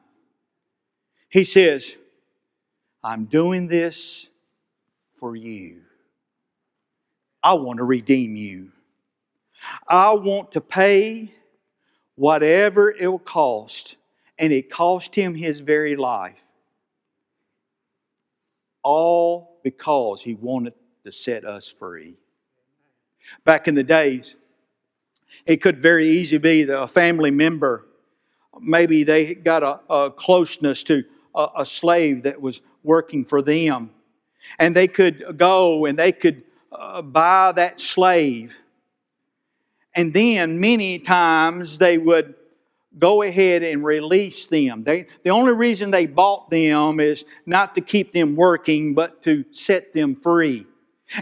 He 1.28 1.42
says, 1.42 1.96
I'm 3.02 3.24
doing 3.24 3.66
this 3.66 4.30
for 5.24 5.34
you. 5.34 5.80
I 7.42 7.54
want 7.54 7.78
to 7.78 7.84
redeem 7.84 8.37
you. 8.37 8.72
I 9.88 10.12
want 10.12 10.52
to 10.52 10.60
pay 10.60 11.32
whatever 12.14 12.90
it 12.90 13.08
will 13.08 13.18
cost. 13.18 13.96
And 14.38 14.52
it 14.52 14.68
cost 14.68 15.14
him 15.14 15.34
his 15.34 15.60
very 15.60 15.96
life. 15.96 16.52
All 18.82 19.60
because 19.64 20.20
he 20.20 20.34
wanted 20.34 20.74
to 21.04 21.10
set 21.10 21.46
us 21.46 21.72
free. 21.72 22.18
Back 23.46 23.66
in 23.66 23.76
the 23.76 23.82
days, 23.82 24.37
it 25.46 25.62
could 25.62 25.78
very 25.78 26.06
easily 26.06 26.38
be 26.38 26.64
that 26.64 26.82
a 26.82 26.87
family 26.87 27.30
member, 27.30 27.87
maybe 28.60 29.04
they 29.04 29.34
got 29.34 29.62
a, 29.62 29.80
a 29.90 30.10
closeness 30.10 30.84
to 30.84 31.02
a, 31.34 31.48
a 31.60 31.64
slave 31.64 32.24
that 32.24 32.42
was 32.42 32.60
working 32.82 33.24
for 33.24 33.40
them 33.40 33.88
and 34.59 34.74
they 34.74 34.88
could 34.88 35.37
go 35.37 35.87
and 35.87 35.98
they 35.98 36.12
could 36.12 36.42
uh, 36.72 37.02
buy 37.02 37.52
that 37.52 37.80
slave. 37.80 38.57
And 39.96 40.12
then 40.12 40.61
many 40.61 40.98
times 40.98 41.78
they 41.78 41.98
would 41.98 42.35
go 42.98 43.22
ahead 43.22 43.62
and 43.62 43.85
release 43.85 44.46
them. 44.46 44.85
They, 44.85 45.07
the 45.22 45.30
only 45.30 45.52
reason 45.52 45.90
they 45.90 46.07
bought 46.07 46.50
them 46.50 47.00
is 47.00 47.24
not 47.46 47.74
to 47.74 47.80
keep 47.80 48.12
them 48.12 48.37
working, 48.37 48.94
but 48.94 49.22
to 49.24 49.44
set 49.50 49.92
them 49.92 50.14
free. 50.14 50.66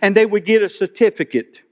And 0.01 0.15
they 0.15 0.27
would 0.27 0.45
get 0.45 0.63
a 0.63 0.69
certificate. 0.69 1.63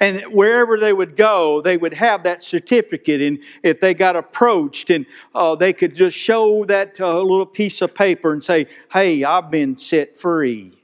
And 0.00 0.20
wherever 0.32 0.78
they 0.78 0.92
would 0.92 1.16
go, 1.16 1.60
they 1.60 1.76
would 1.76 1.94
have 1.94 2.24
that 2.24 2.42
certificate. 2.42 3.20
And 3.20 3.38
if 3.62 3.80
they 3.80 3.94
got 3.94 4.16
approached, 4.16 4.90
and 4.90 5.06
uh, 5.34 5.54
they 5.54 5.72
could 5.72 5.94
just 5.94 6.16
show 6.16 6.64
that 6.64 7.00
uh, 7.00 7.22
little 7.22 7.46
piece 7.46 7.80
of 7.80 7.94
paper 7.94 8.32
and 8.32 8.42
say, 8.42 8.66
Hey, 8.92 9.24
I've 9.24 9.50
been 9.50 9.78
set 9.78 10.18
free. 10.18 10.74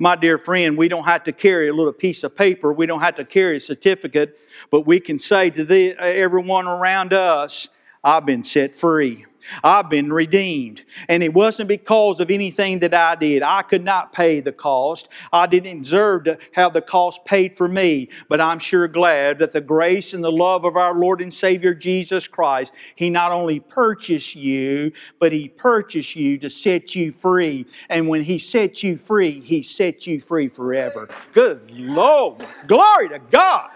My 0.00 0.16
dear 0.16 0.36
friend, 0.36 0.76
we 0.76 0.88
don't 0.88 1.04
have 1.04 1.24
to 1.24 1.32
carry 1.32 1.68
a 1.68 1.72
little 1.72 1.92
piece 1.92 2.24
of 2.24 2.36
paper. 2.36 2.72
We 2.72 2.86
don't 2.86 3.00
have 3.00 3.14
to 3.16 3.24
carry 3.24 3.56
a 3.56 3.60
certificate, 3.60 4.36
but 4.70 4.86
we 4.86 4.98
can 4.98 5.18
say 5.18 5.50
to 5.50 5.64
the, 5.64 5.96
everyone 5.98 6.66
around 6.66 7.12
us, 7.12 7.68
I've 8.02 8.26
been 8.26 8.44
set 8.44 8.74
free. 8.74 9.26
I've 9.62 9.90
been 9.90 10.12
redeemed. 10.12 10.84
And 11.08 11.22
it 11.22 11.34
wasn't 11.34 11.68
because 11.68 12.20
of 12.20 12.30
anything 12.30 12.80
that 12.80 12.94
I 12.94 13.14
did. 13.14 13.42
I 13.42 13.62
could 13.62 13.84
not 13.84 14.12
pay 14.12 14.40
the 14.40 14.52
cost. 14.52 15.08
I 15.32 15.46
didn't 15.46 15.82
deserve 15.82 16.24
to 16.24 16.38
have 16.52 16.72
the 16.72 16.82
cost 16.82 17.24
paid 17.24 17.56
for 17.56 17.68
me. 17.68 18.08
But 18.28 18.40
I'm 18.40 18.58
sure 18.58 18.88
glad 18.88 19.38
that 19.38 19.52
the 19.52 19.60
grace 19.60 20.14
and 20.14 20.22
the 20.22 20.32
love 20.32 20.64
of 20.64 20.76
our 20.76 20.94
Lord 20.94 21.20
and 21.20 21.32
Savior 21.32 21.74
Jesus 21.74 22.28
Christ, 22.28 22.74
He 22.94 23.10
not 23.10 23.32
only 23.32 23.60
purchased 23.60 24.36
you, 24.36 24.92
but 25.18 25.32
He 25.32 25.48
purchased 25.48 26.16
you 26.16 26.38
to 26.38 26.50
set 26.50 26.94
you 26.94 27.12
free. 27.12 27.66
And 27.88 28.08
when 28.08 28.22
He 28.22 28.38
set 28.38 28.82
you 28.82 28.96
free, 28.96 29.40
He 29.40 29.62
set 29.62 30.06
you 30.06 30.20
free 30.20 30.48
forever. 30.48 31.08
Good 31.32 31.70
Lord. 31.70 32.44
Glory 32.66 33.08
to 33.10 33.18
God. 33.30 33.70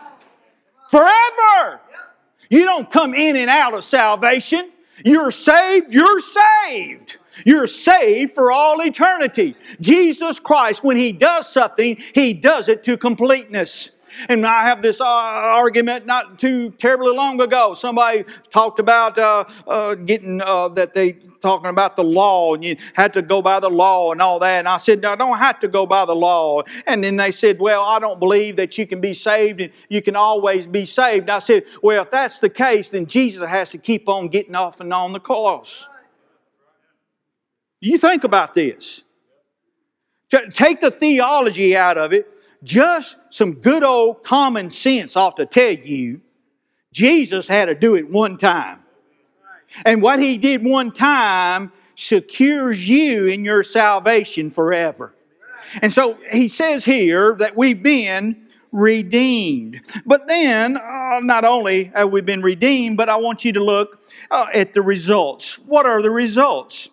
Forever. 0.90 1.80
You 2.48 2.64
don't 2.64 2.90
come 2.90 3.14
in 3.14 3.36
and 3.36 3.48
out 3.48 3.74
of 3.74 3.84
salvation. 3.84 4.72
You're 5.04 5.30
saved, 5.30 5.92
you're 5.92 6.20
saved. 6.20 7.18
You're 7.44 7.66
saved 7.66 8.34
for 8.34 8.52
all 8.52 8.80
eternity. 8.82 9.56
Jesus 9.80 10.40
Christ, 10.40 10.84
when 10.84 10.96
He 10.96 11.12
does 11.12 11.50
something, 11.50 11.96
He 12.14 12.34
does 12.34 12.68
it 12.68 12.84
to 12.84 12.96
completeness. 12.96 13.92
And 14.28 14.46
I 14.46 14.64
have 14.64 14.82
this 14.82 15.00
uh, 15.00 15.06
argument 15.06 16.06
not 16.06 16.38
too 16.38 16.70
terribly 16.70 17.14
long 17.14 17.40
ago. 17.40 17.74
Somebody 17.74 18.24
talked 18.50 18.78
about 18.78 19.18
uh, 19.18 19.44
uh, 19.66 19.94
getting 19.94 20.40
uh, 20.40 20.68
that 20.68 20.94
they 20.94 21.12
talking 21.40 21.70
about 21.70 21.96
the 21.96 22.04
law 22.04 22.54
and 22.54 22.64
you 22.64 22.76
had 22.94 23.12
to 23.14 23.22
go 23.22 23.40
by 23.42 23.60
the 23.60 23.70
law 23.70 24.12
and 24.12 24.20
all 24.20 24.38
that. 24.38 24.58
And 24.58 24.68
I 24.68 24.76
said, 24.76 25.00
no, 25.00 25.12
I 25.12 25.16
don't 25.16 25.38
have 25.38 25.58
to 25.60 25.68
go 25.68 25.86
by 25.86 26.04
the 26.04 26.14
law. 26.14 26.62
And 26.86 27.02
then 27.02 27.16
they 27.16 27.30
said, 27.30 27.58
well, 27.58 27.82
I 27.82 27.98
don't 27.98 28.20
believe 28.20 28.56
that 28.56 28.76
you 28.78 28.86
can 28.86 29.00
be 29.00 29.14
saved 29.14 29.60
and 29.60 29.72
you 29.88 30.02
can 30.02 30.16
always 30.16 30.66
be 30.66 30.84
saved. 30.84 31.22
And 31.22 31.30
I 31.30 31.38
said, 31.38 31.64
well, 31.82 32.02
if 32.02 32.10
that's 32.10 32.38
the 32.38 32.50
case, 32.50 32.90
then 32.90 33.06
Jesus 33.06 33.48
has 33.48 33.70
to 33.70 33.78
keep 33.78 34.08
on 34.08 34.28
getting 34.28 34.54
off 34.54 34.80
and 34.80 34.92
on 34.92 35.12
the 35.12 35.20
cross. 35.20 35.88
You 37.80 37.96
think 37.96 38.24
about 38.24 38.52
this. 38.54 39.04
Take 40.50 40.80
the 40.80 40.90
theology 40.90 41.74
out 41.74 41.98
of 41.98 42.12
it 42.12 42.28
just 42.62 43.16
some 43.30 43.54
good 43.54 43.82
old 43.82 44.22
common 44.22 44.70
sense 44.70 45.16
ought 45.16 45.36
to 45.36 45.46
tell 45.46 45.72
you 45.72 46.20
Jesus 46.92 47.48
had 47.48 47.66
to 47.66 47.74
do 47.74 47.94
it 47.94 48.10
one 48.10 48.36
time. 48.36 48.80
And 49.84 50.02
what 50.02 50.18
he 50.18 50.36
did 50.36 50.64
one 50.64 50.90
time 50.90 51.72
secures 51.94 52.88
you 52.88 53.26
in 53.26 53.44
your 53.44 53.62
salvation 53.62 54.50
forever. 54.50 55.14
And 55.82 55.92
so 55.92 56.18
he 56.32 56.48
says 56.48 56.84
here 56.84 57.36
that 57.38 57.56
we've 57.56 57.82
been 57.82 58.48
redeemed. 58.72 59.80
But 60.04 60.26
then, 60.26 60.76
uh, 60.76 61.20
not 61.22 61.44
only 61.44 61.84
have 61.94 62.10
we 62.10 62.20
been 62.20 62.42
redeemed, 62.42 62.96
but 62.96 63.08
I 63.08 63.16
want 63.16 63.44
you 63.44 63.52
to 63.52 63.62
look 63.62 64.02
uh, 64.30 64.46
at 64.52 64.74
the 64.74 64.82
results. 64.82 65.58
What 65.60 65.86
are 65.86 66.02
the 66.02 66.10
results? 66.10 66.90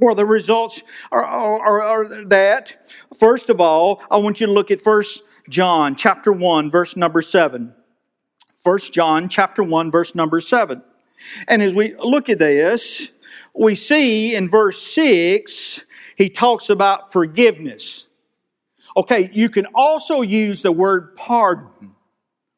Well, 0.00 0.14
the 0.14 0.24
results 0.24 0.82
are, 1.12 1.24
are, 1.24 1.82
are, 1.82 2.24
that, 2.24 2.74
first 3.18 3.50
of 3.50 3.60
all, 3.60 4.02
I 4.10 4.16
want 4.16 4.40
you 4.40 4.46
to 4.46 4.52
look 4.52 4.70
at 4.70 4.80
First 4.80 5.24
John 5.50 5.94
chapter 5.94 6.32
1, 6.32 6.70
verse 6.70 6.96
number 6.96 7.20
7. 7.20 7.74
1 8.62 8.78
John 8.92 9.28
chapter 9.28 9.62
1, 9.62 9.90
verse 9.90 10.14
number 10.14 10.40
7. 10.40 10.82
And 11.48 11.60
as 11.60 11.74
we 11.74 11.94
look 11.96 12.30
at 12.30 12.38
this, 12.38 13.12
we 13.54 13.74
see 13.74 14.34
in 14.34 14.48
verse 14.48 14.80
6, 14.80 15.84
he 16.16 16.30
talks 16.30 16.70
about 16.70 17.12
forgiveness. 17.12 18.08
Okay, 18.96 19.28
you 19.34 19.50
can 19.50 19.66
also 19.74 20.22
use 20.22 20.62
the 20.62 20.72
word 20.72 21.14
pardon 21.16 21.94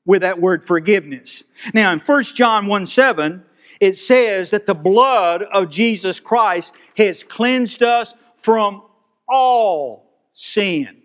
with 0.06 0.22
that 0.22 0.40
word 0.40 0.62
forgiveness. 0.62 1.42
Now, 1.74 1.92
in 1.92 1.98
1 1.98 2.22
John 2.22 2.68
1 2.68 2.86
7, 2.86 3.44
it 3.82 3.98
says 3.98 4.50
that 4.50 4.66
the 4.66 4.76
blood 4.76 5.42
of 5.42 5.68
Jesus 5.68 6.20
Christ 6.20 6.72
has 6.96 7.22
cleansed 7.22 7.82
us 7.82 8.14
from 8.36 8.82
all 9.28 10.26
sin. 10.32 11.02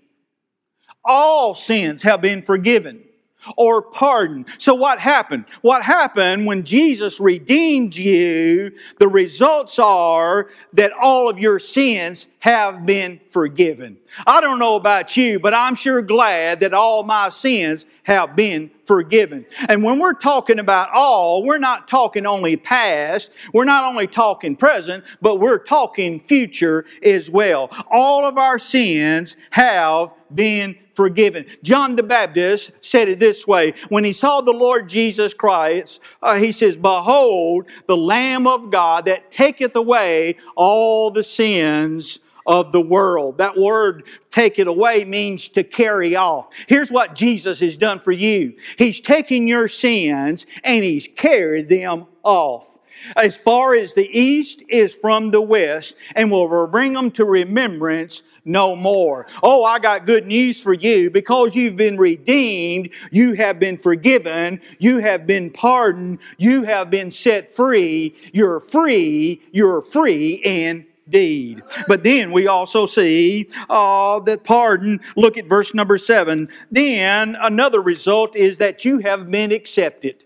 All 1.03 1.55
sins 1.55 2.03
have 2.03 2.21
been 2.21 2.41
forgiven 2.41 3.06
or 3.55 3.81
pardon. 3.81 4.45
So 4.57 4.75
what 4.75 4.99
happened? 4.99 5.45
What 5.61 5.83
happened 5.83 6.45
when 6.45 6.63
Jesus 6.63 7.19
redeemed 7.19 7.95
you? 7.95 8.75
The 8.99 9.07
results 9.07 9.79
are 9.79 10.49
that 10.73 10.91
all 10.91 11.29
of 11.29 11.39
your 11.39 11.59
sins 11.59 12.27
have 12.39 12.85
been 12.85 13.19
forgiven. 13.29 13.97
I 14.25 14.41
don't 14.41 14.59
know 14.59 14.75
about 14.75 15.17
you, 15.17 15.39
but 15.39 15.53
I'm 15.53 15.75
sure 15.75 16.01
glad 16.01 16.61
that 16.61 16.73
all 16.73 17.03
my 17.03 17.29
sins 17.29 17.85
have 18.03 18.35
been 18.35 18.71
forgiven. 18.85 19.45
And 19.67 19.83
when 19.83 19.99
we're 19.99 20.13
talking 20.13 20.59
about 20.59 20.89
all, 20.93 21.43
we're 21.43 21.57
not 21.57 21.87
talking 21.87 22.25
only 22.25 22.55
past, 22.55 23.31
we're 23.53 23.65
not 23.65 23.83
only 23.83 24.07
talking 24.07 24.55
present, 24.55 25.03
but 25.21 25.39
we're 25.39 25.59
talking 25.59 26.19
future 26.19 26.85
as 27.03 27.29
well. 27.29 27.69
All 27.91 28.25
of 28.25 28.37
our 28.37 28.57
sins 28.59 29.35
have 29.51 30.13
been 30.33 30.77
forgiven. 30.97 31.45
John 31.61 31.95
the 31.95 32.03
Baptist 32.03 32.83
said 32.83 33.07
it 33.07 33.19
this 33.19 33.47
way 33.47 33.73
when 33.89 34.03
he 34.03 34.11
saw 34.11 34.41
the 34.41 34.51
Lord 34.51 34.89
Jesus 34.89 35.33
Christ, 35.33 36.01
uh, 36.21 36.35
he 36.37 36.51
says, 36.51 36.75
Behold, 36.75 37.69
the 37.85 37.95
Lamb 37.95 38.47
of 38.47 38.71
God 38.71 39.05
that 39.05 39.31
taketh 39.31 39.75
away 39.75 40.37
all 40.55 41.11
the 41.11 41.23
sins 41.23 42.19
of 42.47 42.71
the 42.71 42.81
world. 42.81 43.37
That 43.37 43.57
word 43.57 44.07
take 44.31 44.57
it 44.57 44.67
away 44.67 45.05
means 45.05 45.49
to 45.49 45.63
carry 45.63 46.15
off. 46.15 46.47
Here's 46.67 46.91
what 46.91 47.13
Jesus 47.13 47.59
has 47.59 47.77
done 47.77 47.99
for 47.99 48.11
you. 48.11 48.55
He's 48.77 48.99
taken 48.99 49.47
your 49.47 49.67
sins 49.67 50.47
and 50.63 50.83
He's 50.83 51.07
carried 51.07 51.69
them 51.69 52.07
off 52.23 52.79
as 53.15 53.37
far 53.37 53.75
as 53.75 53.93
the 53.93 54.09
east 54.11 54.63
is 54.69 54.95
from 54.95 55.29
the 55.31 55.41
west 55.41 55.95
and 56.15 56.31
will 56.31 56.67
bring 56.67 56.93
them 56.93 57.11
to 57.11 57.25
remembrance 57.25 58.23
no 58.47 58.75
more. 58.75 59.27
Oh, 59.43 59.63
I 59.63 59.79
got 59.79 60.05
good 60.05 60.25
news 60.25 60.61
for 60.61 60.73
you. 60.73 61.11
Because 61.11 61.55
you've 61.55 61.75
been 61.75 61.97
redeemed, 61.97 62.93
you 63.11 63.33
have 63.33 63.59
been 63.59 63.77
forgiven, 63.77 64.61
you 64.79 64.99
have 64.99 65.27
been 65.27 65.51
pardoned, 65.51 66.19
you 66.37 66.63
have 66.63 66.89
been 66.89 67.11
set 67.11 67.49
free. 67.49 68.15
You're 68.33 68.59
free, 68.59 69.41
you're 69.51 69.81
free 69.81 70.41
indeed. 70.43 71.61
But 71.87 72.03
then 72.03 72.31
we 72.31 72.47
also 72.47 72.85
see 72.85 73.49
uh, 73.69 74.19
that 74.21 74.43
pardon, 74.43 74.99
look 75.15 75.37
at 75.37 75.47
verse 75.47 75.73
number 75.73 75.97
seven. 75.97 76.49
Then 76.71 77.35
another 77.41 77.81
result 77.81 78.35
is 78.35 78.57
that 78.57 78.85
you 78.85 78.99
have 78.99 79.29
been 79.29 79.51
accepted. 79.51 80.23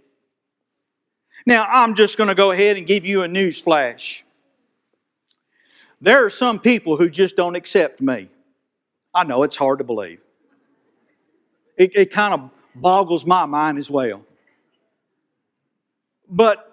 Now, 1.46 1.66
I'm 1.68 1.96
just 1.96 2.18
going 2.18 2.30
to 2.30 2.36
go 2.36 2.52
ahead 2.52 2.78
and 2.78 2.86
give 2.86 3.06
you 3.06 3.24
a 3.24 3.28
news 3.28 3.60
flash. 3.60 4.24
There 6.02 6.26
are 6.26 6.32
some 6.32 6.60
people 6.60 6.98
who 6.98 7.10
just 7.10 7.36
don't 7.36 7.56
accept 7.56 8.02
me. 8.02 8.28
I 9.14 9.24
know 9.24 9.44
it's 9.44 9.56
hard 9.56 9.80
to 9.80 9.86
believe. 9.86 10.20
It, 11.78 11.96
it 11.96 12.12
kind 12.12 12.34
of 12.34 12.50
boggles 12.76 13.26
my 13.26 13.46
mind 13.46 13.78
as 13.78 13.90
well. 13.90 14.26
But 16.28 16.68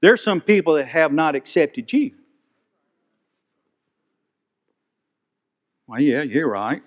there's 0.00 0.22
some 0.22 0.40
people 0.40 0.74
that 0.74 0.86
have 0.86 1.12
not 1.12 1.36
accepted 1.36 1.92
you. 1.92 2.12
Well, 5.86 6.00
yeah, 6.00 6.22
you're 6.22 6.48
right. 6.48 6.82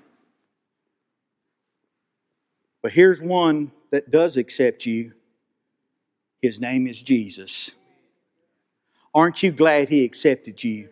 But 2.82 2.92
here's 2.92 3.22
one 3.22 3.72
that 3.92 4.12
does 4.12 4.36
accept 4.36 4.86
you. 4.86 5.14
His 6.42 6.60
name 6.60 6.88
is 6.88 7.02
Jesus. 7.02 7.74
Aren't 9.16 9.42
you 9.42 9.54
glad 9.54 9.88
He 9.88 10.04
accepted 10.04 10.62
you? 10.62 10.90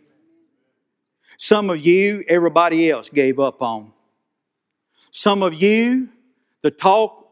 Some 1.38 1.70
of 1.70 1.82
you, 1.82 2.24
everybody 2.30 2.90
else 2.90 3.10
gave 3.10 3.38
up 3.38 3.62
on. 3.62 3.92
Some 5.12 5.44
of 5.44 5.54
you, 5.54 6.08
the 6.62 6.72
talk 6.72 7.28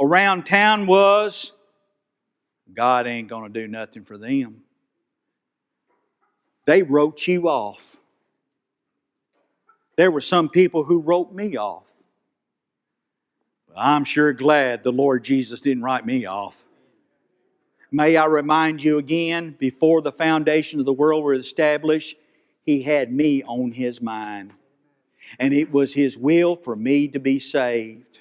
around 0.00 0.46
town 0.46 0.86
was, 0.86 1.54
God 2.72 3.08
ain't 3.08 3.28
going 3.28 3.52
to 3.52 3.60
do 3.60 3.66
nothing 3.66 4.04
for 4.04 4.16
them. 4.16 4.62
They 6.66 6.84
wrote 6.84 7.26
you 7.26 7.48
off. 7.48 7.96
There 9.96 10.10
were 10.10 10.20
some 10.20 10.48
people 10.48 10.84
who 10.84 11.00
wrote 11.00 11.32
me 11.32 11.56
off. 11.56 11.92
But 13.66 13.76
I'm 13.78 14.04
sure 14.04 14.32
glad 14.32 14.82
the 14.82 14.92
Lord 14.92 15.24
Jesus 15.24 15.60
didn't 15.60 15.82
write 15.82 16.06
me 16.06 16.26
off. 16.26 16.64
May 17.92 18.16
I 18.16 18.26
remind 18.26 18.82
you 18.82 18.98
again, 18.98 19.56
before 19.58 20.02
the 20.02 20.12
foundation 20.12 20.80
of 20.80 20.86
the 20.86 20.92
world 20.92 21.24
was 21.24 21.38
established, 21.38 22.16
He 22.62 22.82
had 22.82 23.12
me 23.12 23.42
on 23.44 23.72
His 23.72 24.02
mind. 24.02 24.52
And 25.38 25.54
it 25.54 25.72
was 25.72 25.94
His 25.94 26.18
will 26.18 26.56
for 26.56 26.76
me 26.76 27.08
to 27.08 27.20
be 27.20 27.38
saved. 27.38 28.20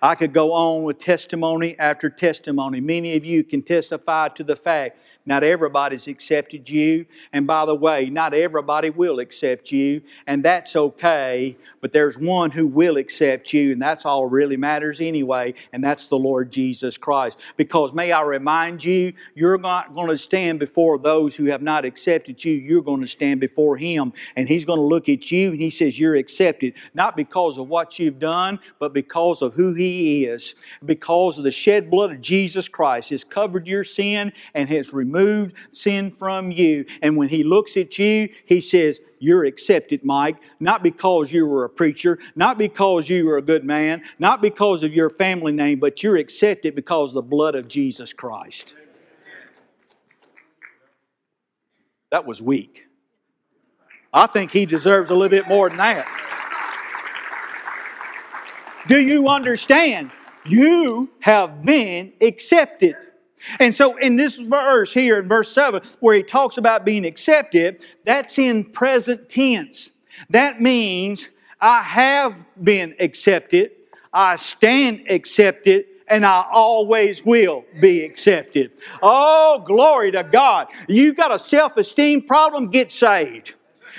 I 0.00 0.14
could 0.14 0.32
go 0.32 0.52
on 0.52 0.84
with 0.84 0.98
testimony 0.98 1.76
after 1.78 2.08
testimony. 2.08 2.80
Many 2.80 3.16
of 3.16 3.24
you 3.24 3.44
can 3.44 3.62
testify 3.62 4.28
to 4.28 4.44
the 4.44 4.56
fact 4.56 4.98
not 5.26 5.42
everybody's 5.42 6.06
accepted 6.06 6.68
you. 6.68 7.06
And 7.32 7.46
by 7.46 7.64
the 7.64 7.74
way, 7.74 8.10
not 8.10 8.34
everybody 8.34 8.90
will 8.90 9.18
accept 9.18 9.72
you, 9.72 10.02
and 10.26 10.44
that's 10.44 10.76
okay. 10.76 11.56
But 11.80 11.92
there's 11.92 12.18
one 12.18 12.50
who 12.50 12.66
will 12.66 12.98
accept 12.98 13.52
you, 13.52 13.72
and 13.72 13.80
that's 13.80 14.04
all 14.04 14.26
really 14.26 14.58
matters 14.58 15.00
anyway, 15.00 15.54
and 15.72 15.82
that's 15.82 16.08
the 16.08 16.18
Lord 16.18 16.50
Jesus 16.50 16.98
Christ. 16.98 17.40
Because 17.56 17.94
may 17.94 18.12
I 18.12 18.22
remind 18.22 18.84
you, 18.84 19.14
you're 19.34 19.58
not 19.58 19.94
going 19.94 20.10
to 20.10 20.18
stand 20.18 20.58
before 20.58 20.98
those 20.98 21.34
who 21.36 21.46
have 21.46 21.62
not 21.62 21.86
accepted 21.86 22.44
you. 22.44 22.52
You're 22.52 22.82
going 22.82 23.00
to 23.00 23.06
stand 23.06 23.40
before 23.40 23.78
Him, 23.78 24.12
and 24.36 24.46
He's 24.46 24.66
going 24.66 24.78
to 24.78 24.84
look 24.84 25.08
at 25.08 25.32
you, 25.32 25.52
and 25.52 25.60
He 25.60 25.70
says, 25.70 25.98
You're 25.98 26.16
accepted, 26.16 26.76
not 26.92 27.16
because 27.16 27.56
of 27.56 27.68
what 27.68 27.98
you've 27.98 28.18
done, 28.18 28.60
but 28.78 28.92
because 28.92 29.40
of 29.40 29.54
who 29.54 29.72
He 29.72 30.26
is. 30.26 30.54
Because 30.84 31.38
of 31.38 31.44
the 31.44 31.50
shed 31.50 31.90
blood 31.90 32.12
of 32.12 32.20
Jesus 32.20 32.68
Christ 32.68 33.08
has 33.10 33.24
covered 33.24 33.66
your 33.66 33.84
sin 33.84 34.32
and 34.54 34.68
has 34.68 34.92
removed 34.92 35.13
removed 35.14 35.56
sin 35.70 36.10
from 36.10 36.50
you. 36.50 36.84
And 37.02 37.16
when 37.16 37.28
He 37.28 37.42
looks 37.42 37.76
at 37.76 37.98
you, 37.98 38.28
He 38.46 38.60
says, 38.60 39.00
You're 39.18 39.44
accepted, 39.44 40.04
Mike, 40.04 40.42
not 40.60 40.82
because 40.82 41.32
you 41.32 41.46
were 41.46 41.64
a 41.64 41.70
preacher, 41.70 42.18
not 42.34 42.58
because 42.58 43.08
you 43.08 43.26
were 43.26 43.38
a 43.38 43.42
good 43.42 43.64
man, 43.64 44.02
not 44.18 44.42
because 44.42 44.82
of 44.82 44.92
your 44.92 45.10
family 45.10 45.52
name, 45.52 45.80
but 45.80 46.02
you're 46.02 46.16
accepted 46.16 46.74
because 46.74 47.10
of 47.10 47.14
the 47.14 47.22
blood 47.22 47.54
of 47.54 47.68
Jesus 47.68 48.12
Christ. 48.12 48.76
That 52.10 52.26
was 52.26 52.40
weak. 52.40 52.86
I 54.12 54.26
think 54.26 54.52
he 54.52 54.66
deserves 54.66 55.10
a 55.10 55.14
little 55.14 55.36
bit 55.36 55.48
more 55.48 55.68
than 55.68 55.78
that. 55.78 56.06
Do 58.86 59.00
you 59.00 59.28
understand? 59.28 60.12
You 60.46 61.10
have 61.20 61.64
been 61.64 62.12
accepted. 62.20 62.94
And 63.60 63.74
so 63.74 63.96
in 63.96 64.16
this 64.16 64.38
verse 64.38 64.92
here, 64.92 65.18
in 65.18 65.28
verse 65.28 65.52
7, 65.52 65.82
where 66.00 66.16
he 66.16 66.22
talks 66.22 66.56
about 66.56 66.84
being 66.84 67.04
accepted, 67.04 67.84
that's 68.04 68.38
in 68.38 68.64
present 68.64 69.28
tense. 69.28 69.92
That 70.30 70.60
means 70.60 71.30
I 71.60 71.82
have 71.82 72.44
been 72.62 72.94
accepted, 73.00 73.72
I 74.12 74.36
stand 74.36 75.06
accepted, 75.10 75.86
and 76.08 76.24
I 76.24 76.44
always 76.52 77.24
will 77.24 77.64
be 77.80 78.04
accepted. 78.04 78.72
Oh, 79.02 79.62
glory 79.64 80.12
to 80.12 80.22
God. 80.22 80.68
You've 80.88 81.16
got 81.16 81.32
a 81.32 81.38
self 81.38 81.76
esteem 81.76 82.22
problem, 82.22 82.68
get 82.68 82.90
saved. 82.90 83.54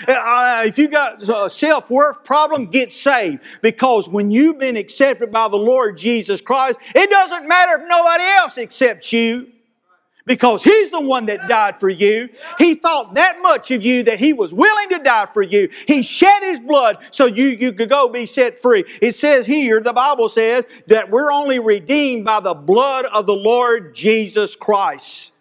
Uh, 0.08 0.64
if 0.66 0.78
you 0.78 0.88
got 0.88 1.22
a 1.22 1.50
self 1.50 1.90
worth 1.90 2.24
problem, 2.24 2.68
get 2.68 2.92
saved. 2.92 3.44
Because 3.62 4.10
when 4.10 4.32
you've 4.32 4.60
been 4.60 4.78
accepted 4.78 5.32
by 5.32 5.48
the 5.48 5.58
Lord 5.58 5.98
Jesus 5.98 6.42
Christ, 6.42 6.80
it 6.94 7.10
doesn't 7.10 7.48
matter 7.48 7.82
if 7.82 7.88
nobody 7.88 8.24
else 8.24 8.58
accepts 8.58 9.14
you. 9.14 9.52
Because 10.26 10.64
He's 10.64 10.90
the 10.90 11.02
one 11.02 11.28
that 11.28 11.48
died 11.48 11.78
for 11.78 11.90
you. 11.90 12.30
He 12.58 12.74
thought 12.74 13.14
that 13.14 13.38
much 13.42 13.70
of 13.70 13.84
you 13.84 14.02
that 14.04 14.18
He 14.18 14.34
was 14.34 14.54
willing 14.54 14.90
to 14.90 15.00
die 15.00 15.28
for 15.32 15.44
you. 15.44 15.70
He 15.88 16.02
shed 16.02 16.42
His 16.42 16.60
blood 16.60 16.98
so 17.12 17.28
you, 17.28 17.46
you 17.46 17.74
could 17.74 17.90
go 17.90 18.10
be 18.10 18.26
set 18.26 18.60
free. 18.60 18.86
It 19.02 19.14
says 19.14 19.46
here, 19.46 19.82
the 19.82 19.94
Bible 19.94 20.30
says, 20.30 20.66
that 20.88 21.12
we're 21.12 21.32
only 21.32 21.60
redeemed 21.60 22.26
by 22.26 22.40
the 22.40 22.56
blood 22.56 23.06
of 23.14 23.28
the 23.28 23.36
Lord 23.36 23.94
Jesus 23.94 24.56
Christ. 24.56 25.36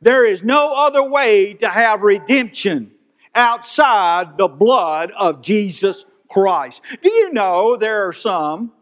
There 0.00 0.24
is 0.24 0.42
no 0.42 0.74
other 0.76 1.06
way 1.06 1.52
to 1.54 1.68
have 1.68 2.00
redemption 2.00 2.91
outside 3.34 4.38
the 4.38 4.48
blood 4.48 5.10
of 5.12 5.42
Jesus 5.42 6.04
Christ. 6.28 6.82
Do 7.02 7.10
you 7.10 7.32
know 7.32 7.76
there 7.76 8.06
are 8.08 8.12
some 8.12 8.72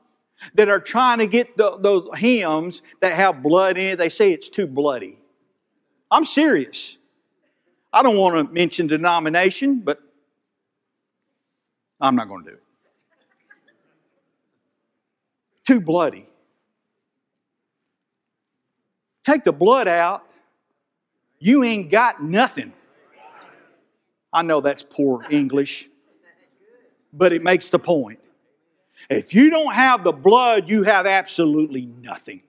that 0.55 0.69
are 0.69 0.81
trying 0.81 1.19
to 1.19 1.27
get 1.27 1.57
the, 1.57 1.79
the 1.79 2.17
hymns 2.17 2.83
that 3.01 3.13
have 3.13 3.43
blood 3.43 3.77
in 3.77 3.89
it? 3.89 3.99
They 3.99 4.09
say 4.09 4.33
it's 4.33 4.49
too 4.49 4.67
bloody. 4.67 5.19
I'm 6.11 6.25
serious. 6.25 6.99
I 7.93 8.03
don't 8.03 8.17
want 8.17 8.49
to 8.49 8.55
mention 8.55 8.87
denomination, 8.87 9.81
but 9.81 10.01
I'm 12.01 12.17
not 12.17 12.29
going 12.29 12.45
to 12.45 12.51
do 12.51 12.57
it. 12.57 12.63
Too 15.67 15.81
bloody. 15.81 16.27
Take 19.25 19.45
the 19.45 19.53
blood 19.53 19.87
out, 19.87 20.25
you 21.39 21.63
ain't 21.63 21.91
got 21.91 22.23
nothing. 22.23 22.73
I 24.33 24.43
know 24.43 24.61
that's 24.61 24.83
poor 24.83 25.25
English, 25.31 25.89
but 27.13 27.33
it 27.33 27.43
makes 27.43 27.69
the 27.71 27.79
point. 27.79 28.21
If 29.09 29.35
you 29.35 29.51
don't 29.51 29.75
have 29.75 30.05
the 30.05 30.13
blood, 30.13 30.69
you 30.69 30.85
have 30.85 31.07
absolutely 31.07 31.87
nothing. 31.87 32.43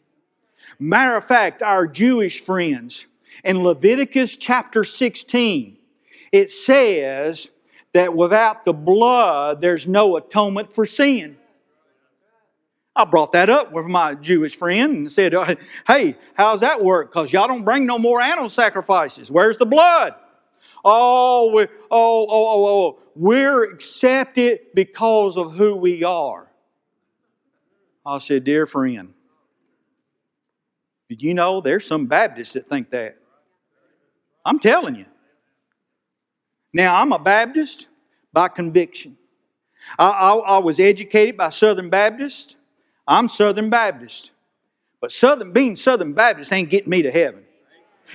Matter 0.79 1.15
of 1.15 1.25
fact, 1.25 1.61
our 1.61 1.87
Jewish 1.87 2.41
friends, 2.41 3.07
in 3.43 3.63
Leviticus 3.63 4.35
chapter 4.37 4.83
16, 4.83 5.77
it 6.31 6.51
says 6.51 7.49
that 7.93 8.15
without 8.15 8.65
the 8.65 8.73
blood, 8.73 9.61
there's 9.61 9.87
no 9.87 10.17
atonement 10.17 10.71
for 10.71 10.85
sin. 10.85 11.37
I 12.95 13.05
brought 13.05 13.31
that 13.31 13.49
up 13.49 13.71
with 13.71 13.85
my 13.85 14.15
Jewish 14.15 14.55
friend 14.55 14.95
and 14.95 15.11
said, 15.11 15.33
Hey, 15.87 16.15
how's 16.35 16.59
that 16.59 16.83
work? 16.83 17.11
Because 17.11 17.31
y'all 17.31 17.47
don't 17.47 17.63
bring 17.63 17.85
no 17.85 17.97
more 17.97 18.21
animal 18.21 18.49
sacrifices. 18.49 19.31
Where's 19.31 19.57
the 19.57 19.65
blood? 19.65 20.13
Oh, 20.83 21.51
we, 21.55 21.63
oh, 21.63 21.67
oh, 21.91 22.27
oh, 22.29 22.65
oh, 22.65 23.03
we're 23.15 23.63
accepted 23.71 24.59
because 24.73 25.37
of 25.37 25.53
who 25.53 25.77
we 25.77 26.03
are. 26.03 26.51
I 28.05 28.17
said, 28.17 28.43
dear 28.43 28.65
friend, 28.65 29.13
did 31.09 31.21
you 31.21 31.33
know 31.33 31.61
there's 31.61 31.85
some 31.85 32.07
Baptists 32.07 32.53
that 32.53 32.67
think 32.67 32.89
that? 32.91 33.15
I'm 34.45 34.59
telling 34.59 34.95
you. 34.95 35.05
Now, 36.73 36.95
I'm 36.95 37.11
a 37.11 37.19
Baptist 37.19 37.89
by 38.33 38.47
conviction. 38.47 39.17
I, 39.99 40.09
I, 40.09 40.35
I 40.55 40.57
was 40.59 40.79
educated 40.79 41.37
by 41.37 41.49
Southern 41.49 41.89
Baptist. 41.89 42.55
I'm 43.07 43.29
Southern 43.29 43.69
Baptist. 43.69 44.31
But 45.01 45.11
Southern, 45.11 45.51
being 45.51 45.75
Southern 45.75 46.13
Baptist 46.13 46.53
ain't 46.53 46.69
getting 46.69 46.89
me 46.89 47.01
to 47.01 47.11
heaven. 47.11 47.43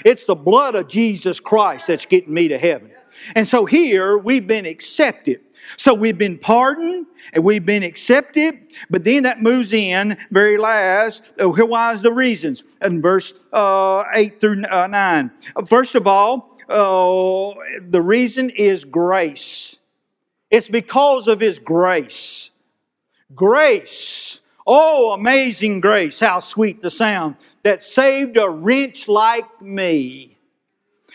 It's 0.04 0.24
the 0.24 0.34
blood 0.34 0.74
of 0.74 0.88
Jesus 0.88 1.40
Christ 1.40 1.86
that's 1.86 2.06
getting 2.06 2.34
me 2.34 2.48
to 2.48 2.58
heaven. 2.58 2.92
And 3.34 3.48
so 3.48 3.64
here 3.64 4.18
we've 4.18 4.46
been 4.46 4.66
accepted. 4.66 5.40
So 5.76 5.94
we've 5.94 6.18
been 6.18 6.38
pardoned 6.38 7.08
and 7.32 7.44
we've 7.44 7.64
been 7.66 7.82
accepted, 7.82 8.72
but 8.88 9.04
then 9.04 9.24
that 9.24 9.40
moves 9.40 9.72
in 9.72 10.16
very 10.30 10.58
last. 10.58 11.34
Oh, 11.38 11.52
here 11.52 11.66
was 11.66 12.02
the 12.02 12.12
reasons 12.12 12.78
in 12.82 13.02
verse 13.02 13.48
uh, 13.52 14.04
8 14.14 14.40
through 14.40 14.64
uh, 14.70 14.86
9. 14.86 15.30
First 15.66 15.94
of 15.94 16.06
all, 16.06 16.56
uh, 16.68 17.54
the 17.80 18.02
reason 18.02 18.50
is 18.50 18.84
grace. 18.84 19.80
It's 20.50 20.68
because 20.68 21.26
of 21.26 21.40
His 21.40 21.58
grace. 21.58 22.52
Grace. 23.34 24.40
Oh, 24.66 25.12
amazing 25.12 25.80
grace. 25.80 26.18
How 26.18 26.40
sweet 26.40 26.82
the 26.82 26.90
sound 26.90 27.36
that 27.62 27.82
saved 27.82 28.36
a 28.36 28.48
wretch 28.50 29.08
like 29.08 29.62
me. 29.62 30.36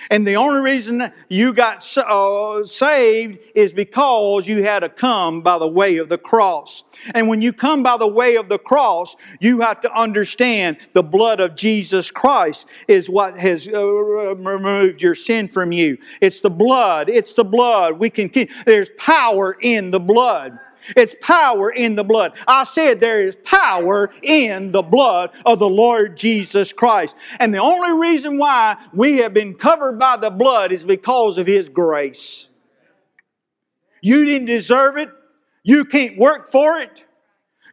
And 0.09 0.25
the 0.25 0.35
only 0.35 0.61
reason 0.61 1.03
you 1.29 1.53
got 1.53 1.85
uh, 1.97 2.65
saved 2.65 3.39
is 3.53 3.71
because 3.71 4.47
you 4.47 4.63
had 4.63 4.79
to 4.79 4.89
come 4.89 5.41
by 5.41 5.59
the 5.59 5.67
way 5.67 5.97
of 5.97 6.09
the 6.09 6.17
cross. 6.17 6.83
And 7.13 7.27
when 7.27 7.41
you 7.41 7.53
come 7.53 7.83
by 7.83 7.97
the 7.97 8.07
way 8.07 8.35
of 8.35 8.49
the 8.49 8.57
cross, 8.57 9.15
you 9.39 9.61
have 9.61 9.81
to 9.81 9.93
understand 9.93 10.77
the 10.93 11.03
blood 11.03 11.39
of 11.39 11.55
Jesus 11.55 12.09
Christ 12.09 12.67
is 12.87 13.09
what 13.09 13.37
has 13.37 13.67
uh, 13.67 14.35
removed 14.35 15.03
your 15.03 15.15
sin 15.15 15.47
from 15.47 15.71
you. 15.71 15.97
It's 16.19 16.41
the 16.41 16.49
blood. 16.49 17.09
It's 17.09 17.33
the 17.33 17.45
blood. 17.45 17.99
We 17.99 18.09
can 18.09 18.31
there's 18.65 18.89
power 18.97 19.55
in 19.61 19.91
the 19.91 19.99
blood. 19.99 20.57
It's 20.95 21.15
power 21.21 21.71
in 21.71 21.95
the 21.95 22.03
blood. 22.03 22.37
I 22.47 22.63
said 22.63 22.99
there 22.99 23.21
is 23.21 23.35
power 23.37 24.11
in 24.21 24.71
the 24.71 24.81
blood 24.81 25.31
of 25.45 25.59
the 25.59 25.69
Lord 25.69 26.17
Jesus 26.17 26.73
Christ. 26.73 27.15
And 27.39 27.53
the 27.53 27.59
only 27.59 27.99
reason 27.99 28.37
why 28.37 28.77
we 28.93 29.17
have 29.17 29.33
been 29.33 29.53
covered 29.53 29.99
by 29.99 30.17
the 30.17 30.31
blood 30.31 30.71
is 30.71 30.85
because 30.85 31.37
of 31.37 31.47
His 31.47 31.69
grace. 31.69 32.49
You 34.01 34.25
didn't 34.25 34.47
deserve 34.47 34.97
it. 34.97 35.09
You 35.63 35.85
can't 35.85 36.17
work 36.17 36.47
for 36.47 36.79
it. 36.79 37.05